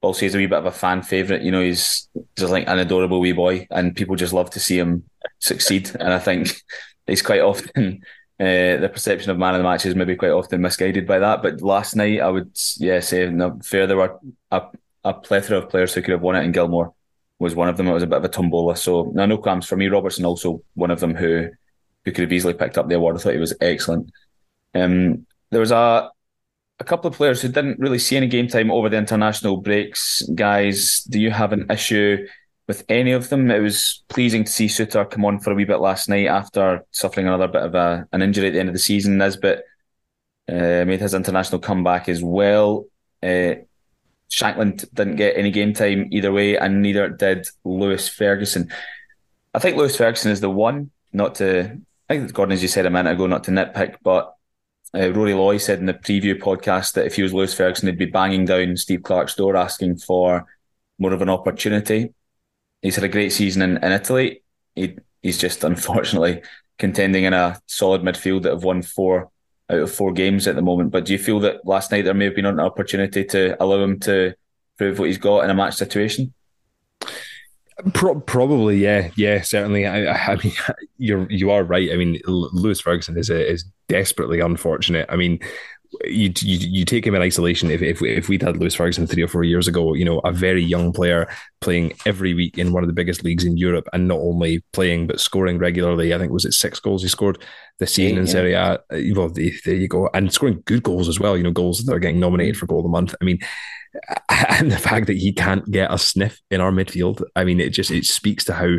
[0.00, 1.42] Also, he's a wee bit of a fan favourite.
[1.42, 4.78] You know, he's just like an adorable wee boy, and people just love to see
[4.78, 5.04] him
[5.38, 5.90] succeed.
[6.00, 6.60] And I think
[7.06, 8.02] he's quite often
[8.40, 11.42] uh, the perception of man of the match is maybe quite often misguided by that.
[11.42, 14.18] But last night, I would yeah say no, fair there were
[14.50, 14.62] a,
[15.04, 16.92] a plethora of players who could have won it, and Gilmour
[17.38, 17.86] was one of them.
[17.86, 18.76] It was a bit of a tombola.
[18.76, 19.88] So no, no qualms for me.
[19.88, 21.50] Robertson also one of them who
[22.04, 23.16] who could have easily picked up the award.
[23.16, 24.10] I thought he was excellent.
[24.74, 26.10] Um, there was a
[26.82, 30.20] a couple of players who didn't really see any game time over the international breaks.
[30.34, 32.26] Guys, do you have an issue
[32.66, 33.52] with any of them?
[33.52, 36.84] It was pleasing to see Souttar come on for a wee bit last night after
[36.90, 39.16] suffering another bit of a, an injury at the end of the season.
[39.16, 39.62] Nisbet
[40.48, 42.86] uh, made his international comeback as well.
[43.22, 43.54] Uh,
[44.28, 48.72] Shankland didn't get any game time either way, and neither did Lewis Ferguson.
[49.54, 51.78] I think Lewis Ferguson is the one, not to,
[52.10, 54.34] I think Gordon, as you said a minute ago, not to nitpick, but
[54.94, 57.98] uh, Rory Loy said in the preview podcast that if he was Lewis Ferguson, he'd
[57.98, 60.46] be banging down Steve Clarke's door asking for
[60.98, 62.12] more of an opportunity.
[62.82, 64.42] He's had a great season in, in Italy.
[64.74, 66.42] He, he's just unfortunately
[66.78, 69.30] contending in a solid midfield that have won four
[69.70, 70.90] out of four games at the moment.
[70.90, 73.82] But do you feel that last night there may have been an opportunity to allow
[73.82, 74.34] him to
[74.76, 76.34] prove what he's got in a match situation?
[77.94, 79.86] Pro- probably, yeah, yeah, certainly.
[79.86, 80.52] I, I mean,
[80.98, 81.90] you're you are right.
[81.90, 85.06] I mean, Lewis Ferguson is a, is desperately unfortunate.
[85.08, 85.38] I mean,
[86.04, 87.70] you, you you take him in isolation.
[87.70, 90.32] If if if we'd had Lewis Ferguson three or four years ago, you know, a
[90.32, 91.28] very young player
[91.60, 95.06] playing every week in one of the biggest leagues in Europe, and not only playing
[95.06, 96.14] but scoring regularly.
[96.14, 97.42] I think was it six goals he scored
[97.78, 98.62] this season in Serie A.
[98.62, 98.78] Uh,
[99.14, 101.36] well, there you go, and scoring good goals as well.
[101.36, 103.14] You know, goals that are getting nominated for goal of the month.
[103.20, 103.38] I mean,
[104.28, 107.22] and the fact that he can't get a sniff in our midfield.
[107.36, 108.76] I mean, it just it speaks to how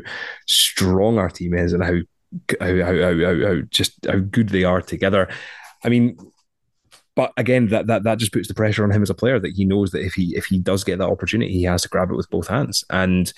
[0.48, 1.96] strong our team is and how
[2.60, 5.30] how how, how, how just how good they are together.
[5.84, 6.18] I mean,
[7.16, 9.54] but again, that, that that just puts the pressure on him as a player that
[9.56, 12.10] he knows that if he if he does get that opportunity, he has to grab
[12.10, 12.84] it with both hands.
[12.90, 13.32] And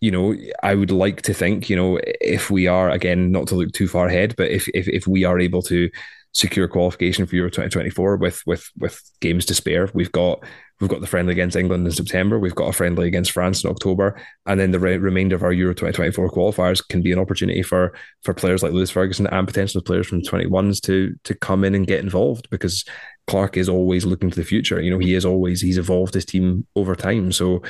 [0.00, 3.54] you know, I would like to think, you know, if we are again not to
[3.54, 5.88] look too far ahead, but if if if we are able to
[6.34, 10.44] secure qualification for Euro 2024 with with with games to spare, we've got
[10.80, 12.38] We've got the friendly against England in September.
[12.38, 15.52] We've got a friendly against France in October, and then the re- remainder of our
[15.52, 19.82] Euro 2024 qualifiers can be an opportunity for for players like Lewis Ferguson and potentially
[19.82, 22.84] players from 21s to to come in and get involved because
[23.28, 24.80] Clarke is always looking to the future.
[24.80, 27.30] You know, he is always he's evolved his team over time.
[27.30, 27.62] So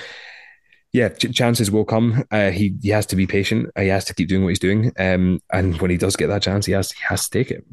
[0.94, 2.24] yeah, ch- chances will come.
[2.30, 3.70] Uh, he he has to be patient.
[3.76, 4.92] He has to keep doing what he's doing.
[4.98, 7.66] Um, and when he does get that chance, he has he has to take it.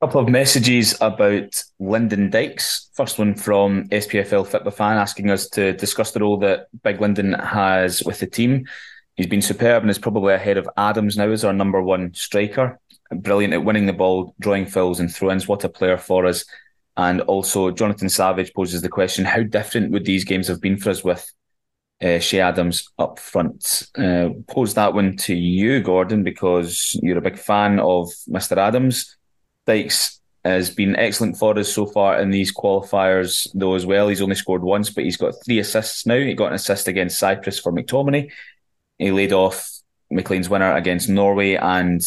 [0.00, 2.88] Couple of messages about Lyndon Dykes.
[2.94, 7.34] First one from SPFL Football fan asking us to discuss the role that Big Lyndon
[7.34, 8.66] has with the team.
[9.16, 12.80] He's been superb and is probably ahead of Adams now as our number one striker.
[13.12, 15.46] Brilliant at winning the ball, drawing fouls and throw-ins.
[15.46, 16.46] What a player for us.
[16.96, 20.90] And also, Jonathan Savage poses the question: How different would these games have been for
[20.90, 21.30] us with
[22.02, 23.88] uh, Che Adams up front?
[23.98, 28.56] Uh, pose that one to you, Gordon, because you're a big fan of Mr.
[28.56, 29.18] Adams.
[29.66, 34.08] Dykes has been excellent for us so far in these qualifiers, though, as well.
[34.08, 36.18] He's only scored once, but he's got three assists now.
[36.18, 38.30] He got an assist against Cyprus for McTominay.
[38.98, 39.70] He laid off
[40.10, 42.02] McLean's winner against Norway, and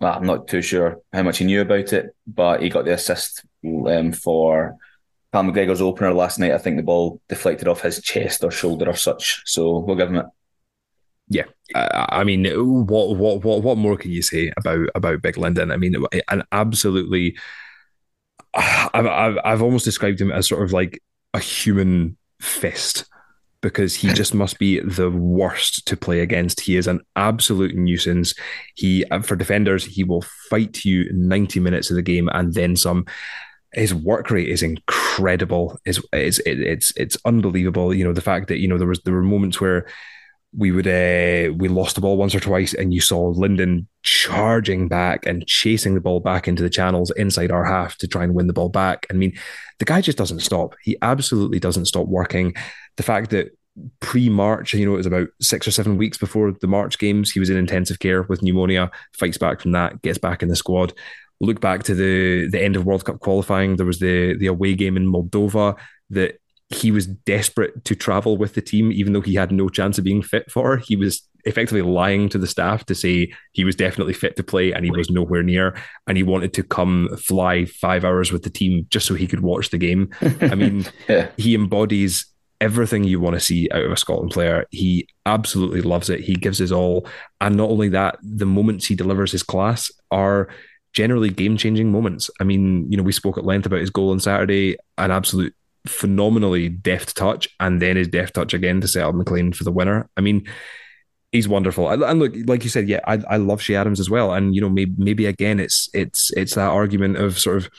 [0.00, 2.92] well, I'm not too sure how much he knew about it, but he got the
[2.92, 4.76] assist um, for
[5.32, 6.52] Cal McGregor's opener last night.
[6.52, 9.42] I think the ball deflected off his chest or shoulder or such.
[9.44, 10.26] So we'll give him it.
[11.30, 12.46] Yeah, I mean,
[12.86, 15.70] what what what what more can you say about about Big Lyndon?
[15.70, 15.94] I mean,
[16.28, 17.36] an absolutely.
[18.54, 21.02] I've, I've I've almost described him as sort of like
[21.34, 23.04] a human fist
[23.60, 26.60] because he just must be the worst to play against.
[26.60, 28.34] He is an absolute nuisance.
[28.74, 32.76] He uh, for defenders, he will fight you 90 minutes of the game and then
[32.76, 33.04] some.
[33.74, 35.78] His work rate is incredible.
[35.84, 37.92] Is it's it's it's unbelievable.
[37.92, 39.86] You know the fact that you know there was there were moments where
[40.56, 44.88] we would uh, we lost the ball once or twice, and you saw Lyndon charging
[44.88, 48.34] back and chasing the ball back into the channels inside our half to try and
[48.34, 49.06] win the ball back.
[49.10, 49.36] I mean,
[49.78, 50.74] the guy just doesn't stop.
[50.82, 52.54] He absolutely doesn't stop working.
[52.96, 53.56] The fact that
[54.00, 57.40] pre-March, you know, it was about six or seven weeks before the March games, he
[57.40, 58.90] was in intensive care with pneumonia.
[59.12, 60.92] Fights back from that, gets back in the squad.
[61.40, 63.76] Look back to the the end of World Cup qualifying.
[63.76, 65.76] There was the the away game in Moldova
[66.10, 66.40] that
[66.70, 70.04] he was desperate to travel with the team, even though he had no chance of
[70.04, 70.76] being fit for.
[70.76, 74.72] He was effectively lying to the staff to say he was definitely fit to play
[74.72, 75.74] and he was nowhere near.
[76.06, 79.40] And he wanted to come fly five hours with the team just so he could
[79.40, 80.10] watch the game.
[80.42, 81.30] I mean, yeah.
[81.38, 82.26] he embodies
[82.60, 84.66] everything you want to see out of a Scotland player.
[84.70, 86.20] He absolutely loves it.
[86.20, 87.06] He gives his all.
[87.40, 90.48] And not only that, the moments he delivers his class are
[90.92, 92.30] generally game changing moments.
[92.40, 95.54] I mean, you know, we spoke at length about his goal on Saturday, an absolute
[95.86, 99.72] phenomenally deft touch, and then his deft touch again to set up McLean for the
[99.72, 100.08] winner.
[100.16, 100.46] I mean,
[101.32, 101.88] he's wonderful.
[101.88, 104.32] And look, like you said, yeah, I, I love Che Adams as well.
[104.32, 107.70] And you know, maybe maybe again, it's it's it's that argument of sort of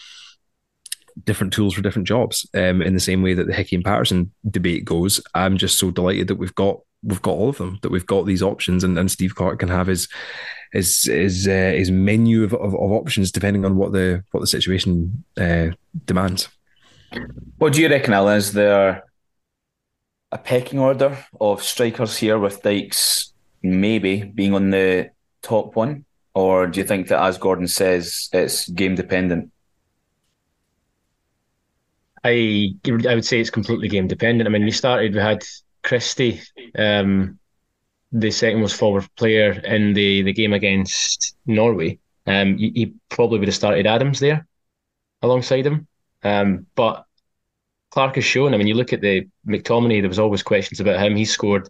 [1.26, 2.48] different tools for different jobs.
[2.54, 5.92] Um, in the same way that the Hickey and Patterson debate goes, I'm just so
[5.92, 7.80] delighted that we've got we've got all of them.
[7.82, 10.08] That we've got these options, and, and Steve Clarke can have his
[10.72, 14.48] his his uh, his menu of, of, of, options depending on what the what the
[14.48, 15.70] situation uh,
[16.06, 16.50] demands.
[17.58, 18.38] What do you reckon, Alan?
[18.38, 19.04] Is there
[20.32, 26.06] a pecking order of strikers here with Dykes maybe being on the top one?
[26.34, 29.52] Or do you think that, as Gordon says, it's game dependent?
[32.24, 34.48] I I would say it's completely game dependent.
[34.48, 35.44] I mean, we started, we had
[35.84, 36.42] Christie,
[36.78, 37.40] um,
[38.12, 42.00] the second most forward player in the, the game against Norway.
[42.28, 44.48] Um, he, he probably would have started Adams there
[45.22, 45.88] alongside him.
[46.24, 47.06] Um, but
[47.92, 48.54] Clarke has shown.
[48.54, 50.02] I mean, you look at the McTominay.
[50.02, 51.16] There was always questions about him.
[51.16, 51.70] He scored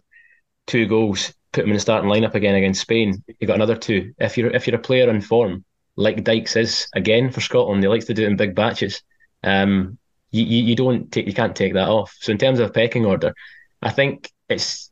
[0.66, 3.22] two goals, put him in the starting lineup again against Spain.
[3.38, 4.12] He got another two.
[4.18, 5.64] If you're if you're a player in form,
[5.96, 9.02] like Dykes is again for Scotland, he likes to do it in big batches.
[9.42, 9.98] Um,
[10.30, 12.16] you, you, you don't take you can't take that off.
[12.20, 13.34] So in terms of pecking order,
[13.82, 14.90] I think it's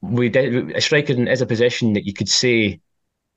[0.00, 2.80] we did a striker is a position that you could say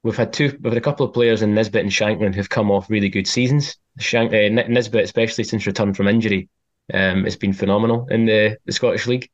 [0.07, 2.71] we've had two we've had a couple of players in Nisbet and Shankland who've come
[2.71, 3.75] off really good seasons.
[3.99, 6.47] Shank, uh, Nisbet, especially since return from injury,
[6.93, 9.29] um, it's been phenomenal in the, the Scottish League.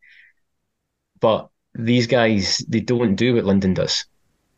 [1.20, 4.06] But these guys, they don't do what Lyndon does.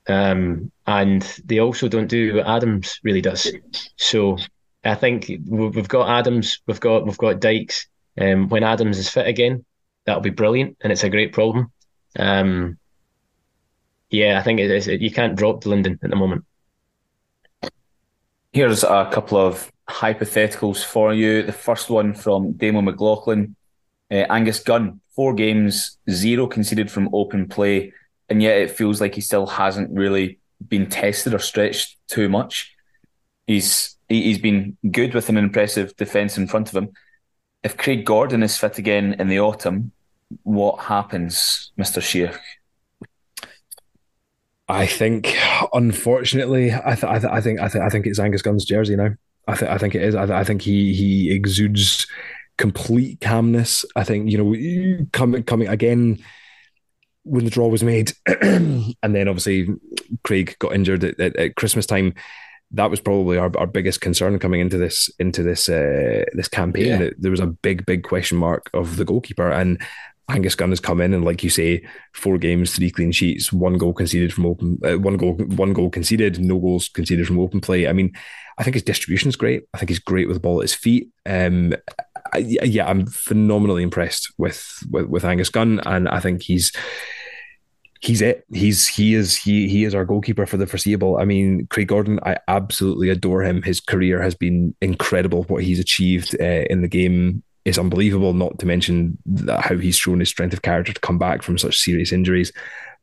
[0.07, 3.51] Um, and they also don't do what Adams really does.
[3.97, 4.37] So
[4.85, 7.87] I think we've got Adams, we've got we've got Dykes.
[8.17, 9.65] Um, when Adams is fit again,
[10.05, 11.73] that'll be brilliant, and it's a great problem.
[12.17, 12.77] Um,
[14.15, 14.87] yeah, I think it is.
[14.87, 16.45] You can't drop Lyndon at the moment.
[18.53, 21.43] Here's a couple of hypotheticals for you.
[21.43, 23.55] The first one from Damo McLaughlin.
[24.09, 27.91] Uh, Angus Gunn, four games, zero conceded from open play,
[28.29, 30.39] and yet it feels like he still hasn't really
[30.69, 32.73] been tested or stretched too much.
[33.47, 36.89] He's he's been good with an impressive defence in front of him.
[37.63, 39.91] If Craig Gordon is fit again in the autumn,
[40.43, 42.37] what happens, Mister Sheach?
[44.67, 45.37] I think,
[45.73, 48.95] unfortunately, I, th- I, th- I think I, th- I think it's Angus Gunn's jersey
[48.95, 49.11] now.
[49.47, 50.15] I think I think it is.
[50.15, 52.07] I, th- I think he he exudes
[52.57, 53.85] complete calmness.
[53.95, 56.23] I think you know coming coming again
[57.23, 59.67] when the draw was made, and then obviously
[60.23, 62.13] Craig got injured at, at, at, Christmas time.
[62.71, 66.87] That was probably our, our biggest concern coming into this into this uh, this campaign.
[66.87, 66.97] Yeah.
[66.97, 69.79] That there was a big big question mark of the goalkeeper, and
[70.29, 73.77] Angus Gunn has come in and, like you say, four games, three clean sheets, one
[73.77, 77.61] goal conceded from open, uh, one goal, one goal conceded, no goals conceded from open
[77.61, 77.87] play.
[77.87, 78.11] I mean,
[78.57, 79.63] I think his distribution is great.
[79.73, 81.09] I think he's great with the ball at his feet.
[81.25, 81.75] Um,
[82.33, 86.71] I, yeah, I'm phenomenally impressed with, with with Angus Gunn, and I think he's
[88.01, 88.45] he's it.
[88.51, 91.17] He's he is he he is our goalkeeper for the foreseeable.
[91.17, 93.61] I mean, Craig Gordon, I absolutely adore him.
[93.61, 95.43] His career has been incredible.
[95.43, 98.33] What he's achieved uh, in the game is unbelievable.
[98.33, 101.79] Not to mention how he's shown his strength of character to come back from such
[101.79, 102.53] serious injuries.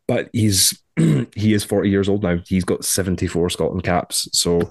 [0.09, 2.39] But he's he is forty years old now.
[2.47, 4.29] He's got seventy four Scotland caps.
[4.33, 4.71] So,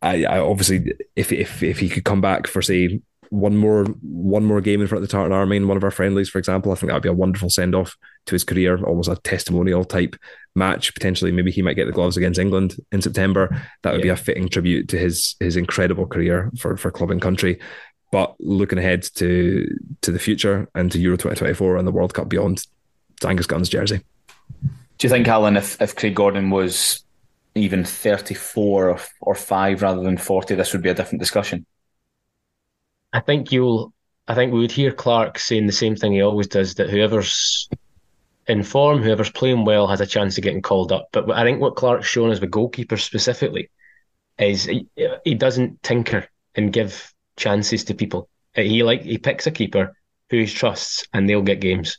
[0.00, 3.00] I, I obviously if if if he could come back for say
[3.32, 5.90] one more one more game in front of the Tartan Army in one of our
[5.90, 8.84] friendlies, for example, I think that would be a wonderful send off to his career,
[8.84, 10.16] almost a testimonial type
[10.54, 10.92] match.
[10.92, 13.48] Potentially, maybe he might get the gloves against England in September.
[13.82, 14.04] That would yeah.
[14.04, 17.58] be a fitting tribute to his his incredible career for for club and country.
[18.12, 19.66] But looking ahead to
[20.02, 22.64] to the future and to Euro 2024 and the World Cup beyond,
[23.16, 24.02] it's Angus Gunn's jersey.
[24.98, 27.04] Do you think, Alan, if, if Craig Gordon was
[27.54, 31.66] even 34 or, or 5 rather than 40, this would be a different discussion?
[33.12, 33.92] I think you'll.
[34.28, 37.68] I think we would hear Clarke saying the same thing he always does that whoever's
[38.46, 41.08] in form, whoever's playing well, has a chance of getting called up.
[41.12, 43.70] But I think what Clarke's shown as the goalkeeper specifically
[44.38, 44.86] is he,
[45.24, 48.28] he doesn't tinker and give chances to people.
[48.54, 49.96] He like he picks a keeper
[50.30, 51.98] who he trusts, and they'll get games.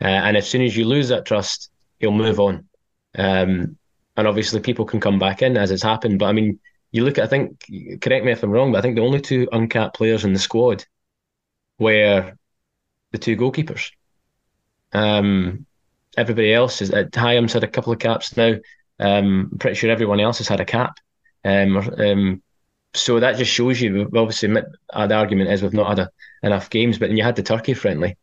[0.00, 2.68] Uh, and as soon as you lose that trust, he'll move on.
[3.16, 3.76] Um,
[4.16, 6.18] and obviously, people can come back in as it's happened.
[6.18, 6.58] But I mean,
[6.92, 7.64] you look at, I think,
[8.00, 10.38] correct me if I'm wrong, but I think the only two uncapped players in the
[10.38, 10.84] squad
[11.78, 12.32] were
[13.12, 13.90] the two goalkeepers.
[14.92, 15.66] Um,
[16.16, 18.54] everybody else is, at Hyam's had a couple of caps now.
[18.98, 20.98] Um, I'm pretty sure everyone else has had a cap.
[21.44, 22.42] Um, um,
[22.94, 24.54] so that just shows you, obviously,
[24.92, 26.10] uh, the argument is we've not had a,
[26.42, 28.16] enough games, but then you had the Turkey friendly.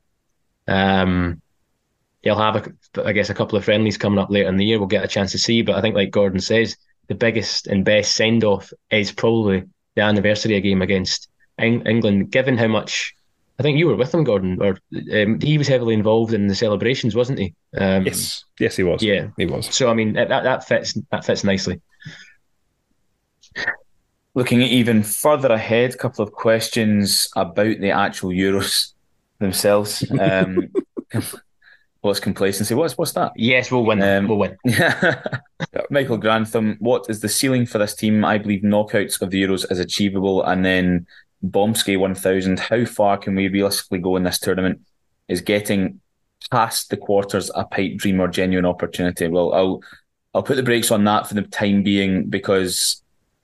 [0.68, 1.42] Um,
[2.22, 4.80] you'll have, a, I guess, a couple of friendlies coming up later in the year.
[4.80, 6.76] We'll get a chance to see, but I think, like Gordon says,
[7.08, 9.64] the biggest and best send off is probably
[9.96, 13.14] the anniversary game against England, given how much.
[13.60, 14.78] I think you were with him, Gordon, or
[15.14, 17.56] um, he was heavily involved in the celebrations, wasn't he?
[17.76, 19.02] Um, yes, yes, he was.
[19.02, 19.74] Yeah, he was.
[19.74, 21.82] So I mean, that that fits that fits nicely.
[24.38, 28.94] Looking even further ahead, a couple of questions about the actual Euros
[29.40, 30.06] themselves.
[30.12, 30.70] Um,
[32.02, 32.76] What's complacency?
[32.76, 33.32] What's what's that?
[33.36, 34.04] Yes, we'll win.
[34.04, 34.58] Um, we'll win.
[35.90, 38.24] Michael Grantham, what is the ceiling for this team?
[38.24, 41.08] I believe knockouts of the Euros is achievable, and then
[41.42, 42.60] one thousand.
[42.60, 44.82] How far can we realistically go in this tournament?
[45.28, 46.00] Is getting
[46.52, 49.28] past the quarters a pipe dream or genuine opportunity?
[49.28, 49.82] Well, I'll
[50.36, 53.02] I'll put the brakes on that for the time being because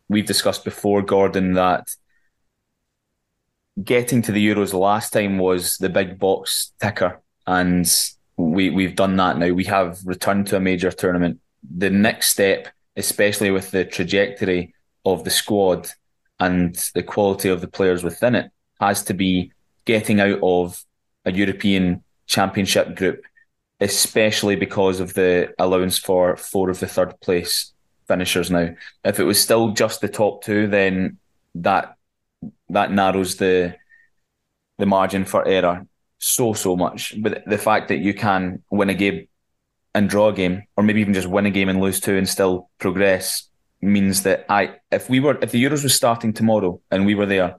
[0.10, 1.88] we've discussed before, Gordon, that
[3.82, 7.92] getting to the Euros last time was the big box ticker, and
[8.38, 9.52] we we've done that now.
[9.52, 11.40] We have returned to a major tournament.
[11.76, 14.74] The next step, especially with the trajectory
[15.06, 15.90] of the squad
[16.40, 19.52] and the quality of the players within it, has to be
[19.86, 20.84] getting out of
[21.26, 23.22] a European Championship group,
[23.80, 27.73] especially because of the allowance for four of the third place
[28.08, 28.70] finishers now.
[29.04, 31.18] If it was still just the top two, then
[31.56, 31.96] that
[32.70, 33.76] that narrows the
[34.78, 35.86] the margin for error
[36.18, 37.14] so so much.
[37.22, 39.28] But the fact that you can win a game
[39.94, 42.28] and draw a game, or maybe even just win a game and lose two and
[42.28, 43.50] still progress,
[43.82, 47.26] means that I, if we were, if the Euros was starting tomorrow and we were
[47.26, 47.58] there,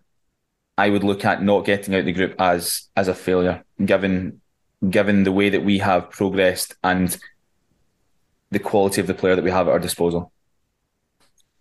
[0.77, 4.41] I would look at not getting out the group as as a failure, given
[4.91, 7.17] given the way that we have progressed and
[8.55, 10.33] the quality of the player that we have at our disposal.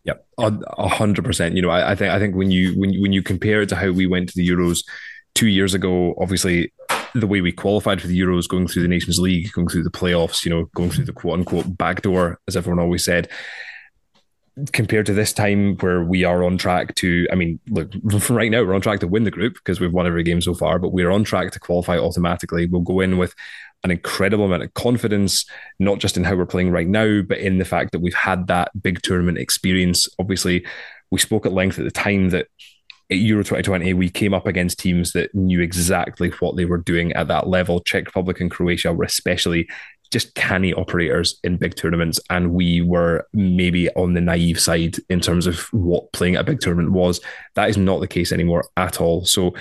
[0.05, 1.55] Yep, a hundred percent.
[1.55, 3.75] You know, I, I, think I think when you when when you compare it to
[3.75, 4.83] how we went to the Euros
[5.33, 6.71] two years ago, obviously
[7.15, 9.91] the way we qualified for the Euros, going through the Nations League, going through the
[9.91, 13.29] playoffs, you know, going through the quote unquote backdoor, as everyone always said,
[14.71, 17.93] compared to this time where we are on track to, I mean, look,
[18.29, 20.53] right now we're on track to win the group because we've won every game so
[20.53, 22.65] far, but we're on track to qualify automatically.
[22.65, 23.33] We'll go in with
[23.84, 25.45] an incredible amount of confidence,
[25.79, 28.47] not just in how we're playing right now, but in the fact that we've had
[28.47, 30.07] that big tournament experience.
[30.19, 30.65] Obviously,
[31.11, 32.47] we spoke at length at the time that
[33.11, 37.11] at Euro 2020, we came up against teams that knew exactly what they were doing
[37.13, 37.81] at that level.
[37.81, 39.67] Czech Republic and Croatia were especially
[40.11, 42.19] just canny operators in big tournaments.
[42.29, 46.45] And we were maybe on the naive side in terms of what playing at a
[46.45, 47.19] big tournament was.
[47.55, 49.25] That is not the case anymore at all.
[49.25, 49.53] So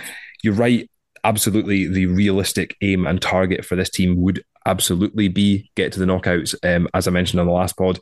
[0.43, 0.89] you're right.
[1.25, 6.07] Absolutely, the realistic aim and target for this team would absolutely be get to the
[6.07, 6.55] knockouts.
[6.65, 8.01] Um, as I mentioned on the last pod,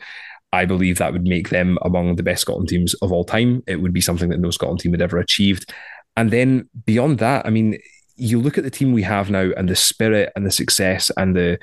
[0.52, 3.62] I believe that would make them among the best Scotland teams of all time.
[3.66, 5.72] It would be something that no Scotland team had ever achieved.
[6.16, 7.78] And then beyond that, I mean,
[8.16, 11.36] you look at the team we have now and the spirit and the success and
[11.36, 11.58] the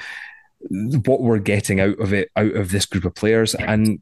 [1.06, 4.02] what we're getting out of it, out of this group of players, and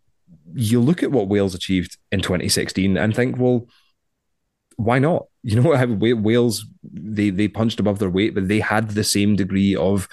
[0.53, 3.67] you look at what Wales achieved in 2016 and think, well,
[4.77, 5.25] why not?
[5.47, 6.15] You know?
[6.15, 10.09] Wales they they punched above their weight, but they had the same degree of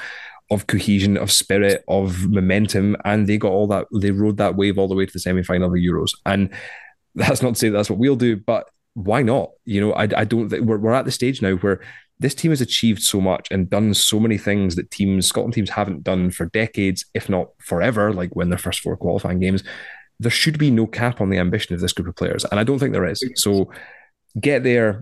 [0.51, 3.87] of cohesion, of spirit, of momentum, and they got all that.
[3.93, 6.51] They rode that wave all the way to the semi final of the Euros, and
[7.15, 9.53] that's not to say that's what we'll do, but why not?
[9.65, 11.81] You know, I, I don't think we're, we're at the stage now where
[12.19, 15.71] this team has achieved so much and done so many things that teams, Scotland teams,
[15.71, 19.65] haven't done for decades, if not forever, like win their first four qualifying games.
[20.21, 22.65] There should be no cap on the ambition of this group of players, and I
[22.65, 23.25] don't think there is.
[23.35, 23.71] So
[24.41, 25.01] get there,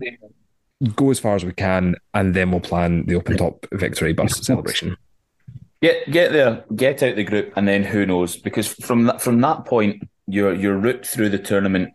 [0.95, 4.45] go as far as we can, and then we'll plan the open top victory bus
[4.45, 4.97] celebration.
[5.81, 8.37] Get get there, get out the group, and then who knows?
[8.37, 11.93] Because from that from that point, your your route through the tournament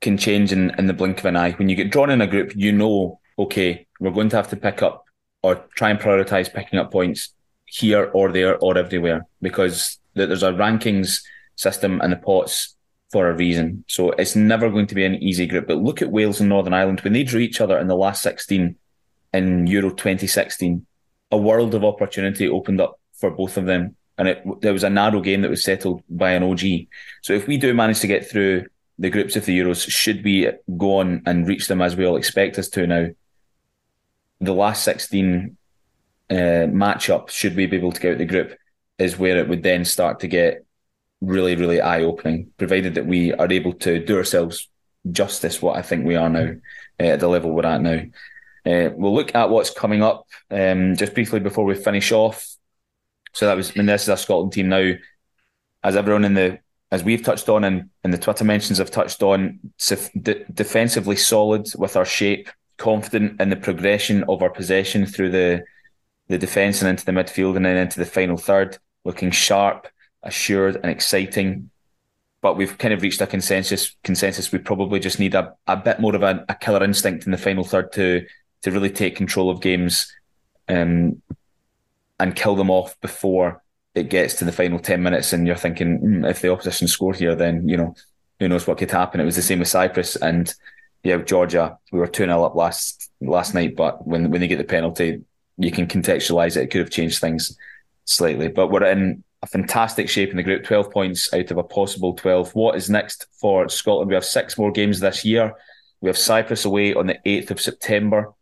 [0.00, 1.52] can change in, in the blink of an eye.
[1.52, 4.56] When you get drawn in a group, you know, okay, we're going to have to
[4.56, 5.04] pick up
[5.42, 7.34] or try and prioritize picking up points
[7.66, 11.22] here or there or everywhere because there's a rankings
[11.56, 12.76] system and the pots
[13.10, 13.84] for a reason.
[13.88, 15.66] So it's never going to be an easy group.
[15.66, 18.22] But look at Wales and Northern Ireland when they drew each other in the last
[18.22, 18.76] 16
[19.32, 20.86] in Euro 2016.
[21.32, 24.90] A world of opportunity opened up for both of them, and it there was a
[24.90, 26.60] narrow game that was settled by an OG.
[27.22, 28.66] So if we do manage to get through
[28.98, 32.16] the groups of the Euros, should we go on and reach them as we all
[32.16, 33.08] expect us to now?
[34.40, 35.56] The last 16
[36.30, 38.56] uh, matchup, should we be able to get out the group,
[38.98, 40.64] is where it would then start to get
[41.20, 44.68] really, really eye opening, provided that we are able to do ourselves
[45.10, 46.54] justice, what I think we are now,
[46.98, 48.02] uh, at the level we're at now.
[48.66, 52.46] Uh, we'll look at what's coming up um, just briefly before we finish off.
[53.32, 54.92] So that was, I mean, this is our Scotland team now.
[55.82, 56.58] As everyone in the,
[56.90, 61.96] as we've touched on and, and the Twitter mentions have touched on, defensively solid with
[61.96, 65.62] our shape, confident in the progression of our possession through the
[66.30, 69.88] the defence and into the midfield and then into the final third, looking sharp,
[70.22, 71.70] assured and exciting.
[72.42, 73.96] But we've kind of reached a consensus.
[74.02, 74.50] Consensus.
[74.50, 77.38] We probably just need a, a bit more of a, a killer instinct in the
[77.38, 78.26] final third to
[78.62, 80.14] to really take control of games,
[80.68, 81.22] um,
[82.18, 83.62] and kill them off before
[83.94, 85.32] it gets to the final ten minutes.
[85.32, 87.94] And you're thinking, mm, if the opposition score here, then you know
[88.38, 89.20] who knows what could happen.
[89.20, 90.52] It was the same with Cyprus and
[91.02, 91.78] yeah, Georgia.
[91.92, 95.22] We were two 0 up last last night, but when when they get the penalty,
[95.58, 96.64] you can contextualize it.
[96.64, 97.56] It could have changed things
[98.04, 98.48] slightly.
[98.48, 102.14] But we're in a fantastic shape in the group, 12 points out of a possible
[102.14, 102.54] 12.
[102.54, 104.08] What is next for Scotland?
[104.08, 105.54] We have six more games this year.
[106.00, 108.32] We have Cyprus away on the 8th of September.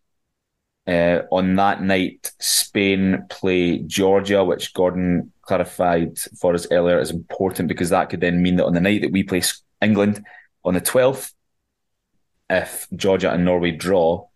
[0.86, 7.68] Uh, on that night, Spain play Georgia, which Gordon clarified for us earlier is important
[7.68, 9.42] because that could then mean that on the night that we play
[9.82, 10.24] England
[10.64, 11.32] on the 12th,
[12.51, 14.26] if Georgia and Norway draw,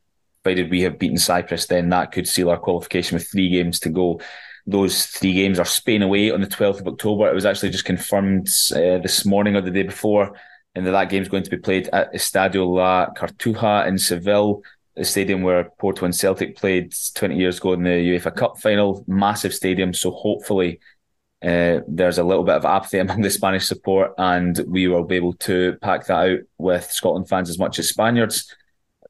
[0.43, 3.89] provided we have beaten Cyprus, then that could seal our qualification with three games to
[3.89, 4.21] go
[4.67, 7.29] those three games are Spain away on the 12th of October.
[7.29, 10.37] It was actually just confirmed uh, this morning or the day before,
[10.75, 14.63] and that that game is going to be played at Estadio La Cartuja in Seville,
[14.95, 19.05] the stadium where Porto and Celtic played 20 years ago in the UEFA Cup final.
[19.07, 20.81] Massive stadium, so hopefully.
[21.43, 25.17] Uh, there's a little bit of apathy among the Spanish support, and we will be
[25.17, 28.55] able to pack that out with Scotland fans as much as Spaniards.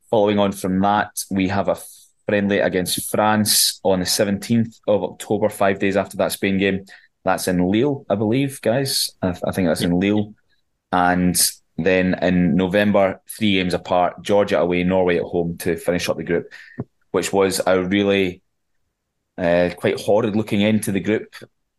[0.09, 1.77] Following on from that, we have a
[2.27, 6.85] friendly against France on the 17th of October, five days after that Spain game.
[7.25, 9.11] That's in Lille, I believe, guys.
[9.23, 10.35] I, th- I think that's in Lille.
[10.91, 11.41] And
[11.79, 16.25] then in November, three games apart, Georgia away, Norway at home to finish up the
[16.25, 16.53] group,
[17.13, 18.43] which was a really
[19.39, 21.35] uh, quite horrid looking end to the group,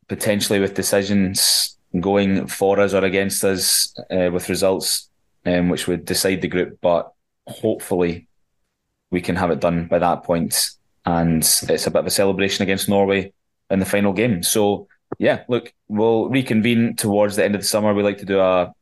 [0.07, 5.09] potentially with decisions going for us or against us uh, with results
[5.45, 6.79] um, which would decide the group.
[6.81, 7.11] But
[7.47, 8.27] hopefully,
[9.13, 10.71] we can have it done by that point.
[11.05, 13.31] And it's a bit of a celebration against Norway
[13.69, 14.41] in the final game.
[14.41, 14.87] So
[15.19, 17.93] yeah, look, we'll reconvene towards the end of the summer.
[17.93, 18.73] We like to do a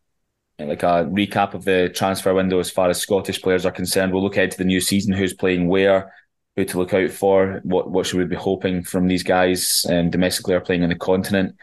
[0.58, 4.14] like a recap of the transfer window as far as Scottish players are concerned.
[4.14, 6.14] We'll look ahead to the new season, who's playing where,
[6.56, 10.10] who to look out for, what what should we be hoping from these guys um,
[10.10, 11.56] domestically are playing on the continent,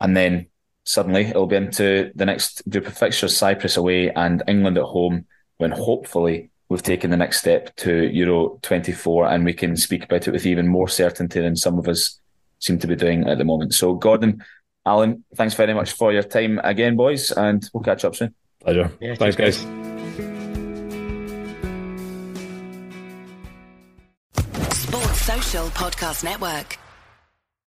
[0.00, 0.46] and then
[0.84, 5.26] suddenly it'll be into the next group of fixtures: Cyprus away and England at home.
[5.58, 10.26] When hopefully we've taken the next step to Euro 24 and we can speak about
[10.26, 12.18] it with even more certainty than some of us
[12.60, 13.74] seem to be doing at the moment.
[13.74, 14.42] So, Gordon,
[14.86, 18.34] Alan, thanks very much for your time again, boys, and we'll catch up soon.
[18.60, 18.90] Pleasure.
[19.00, 19.56] Yeah, thanks, guys.
[24.72, 26.79] Sports Social Podcast Network.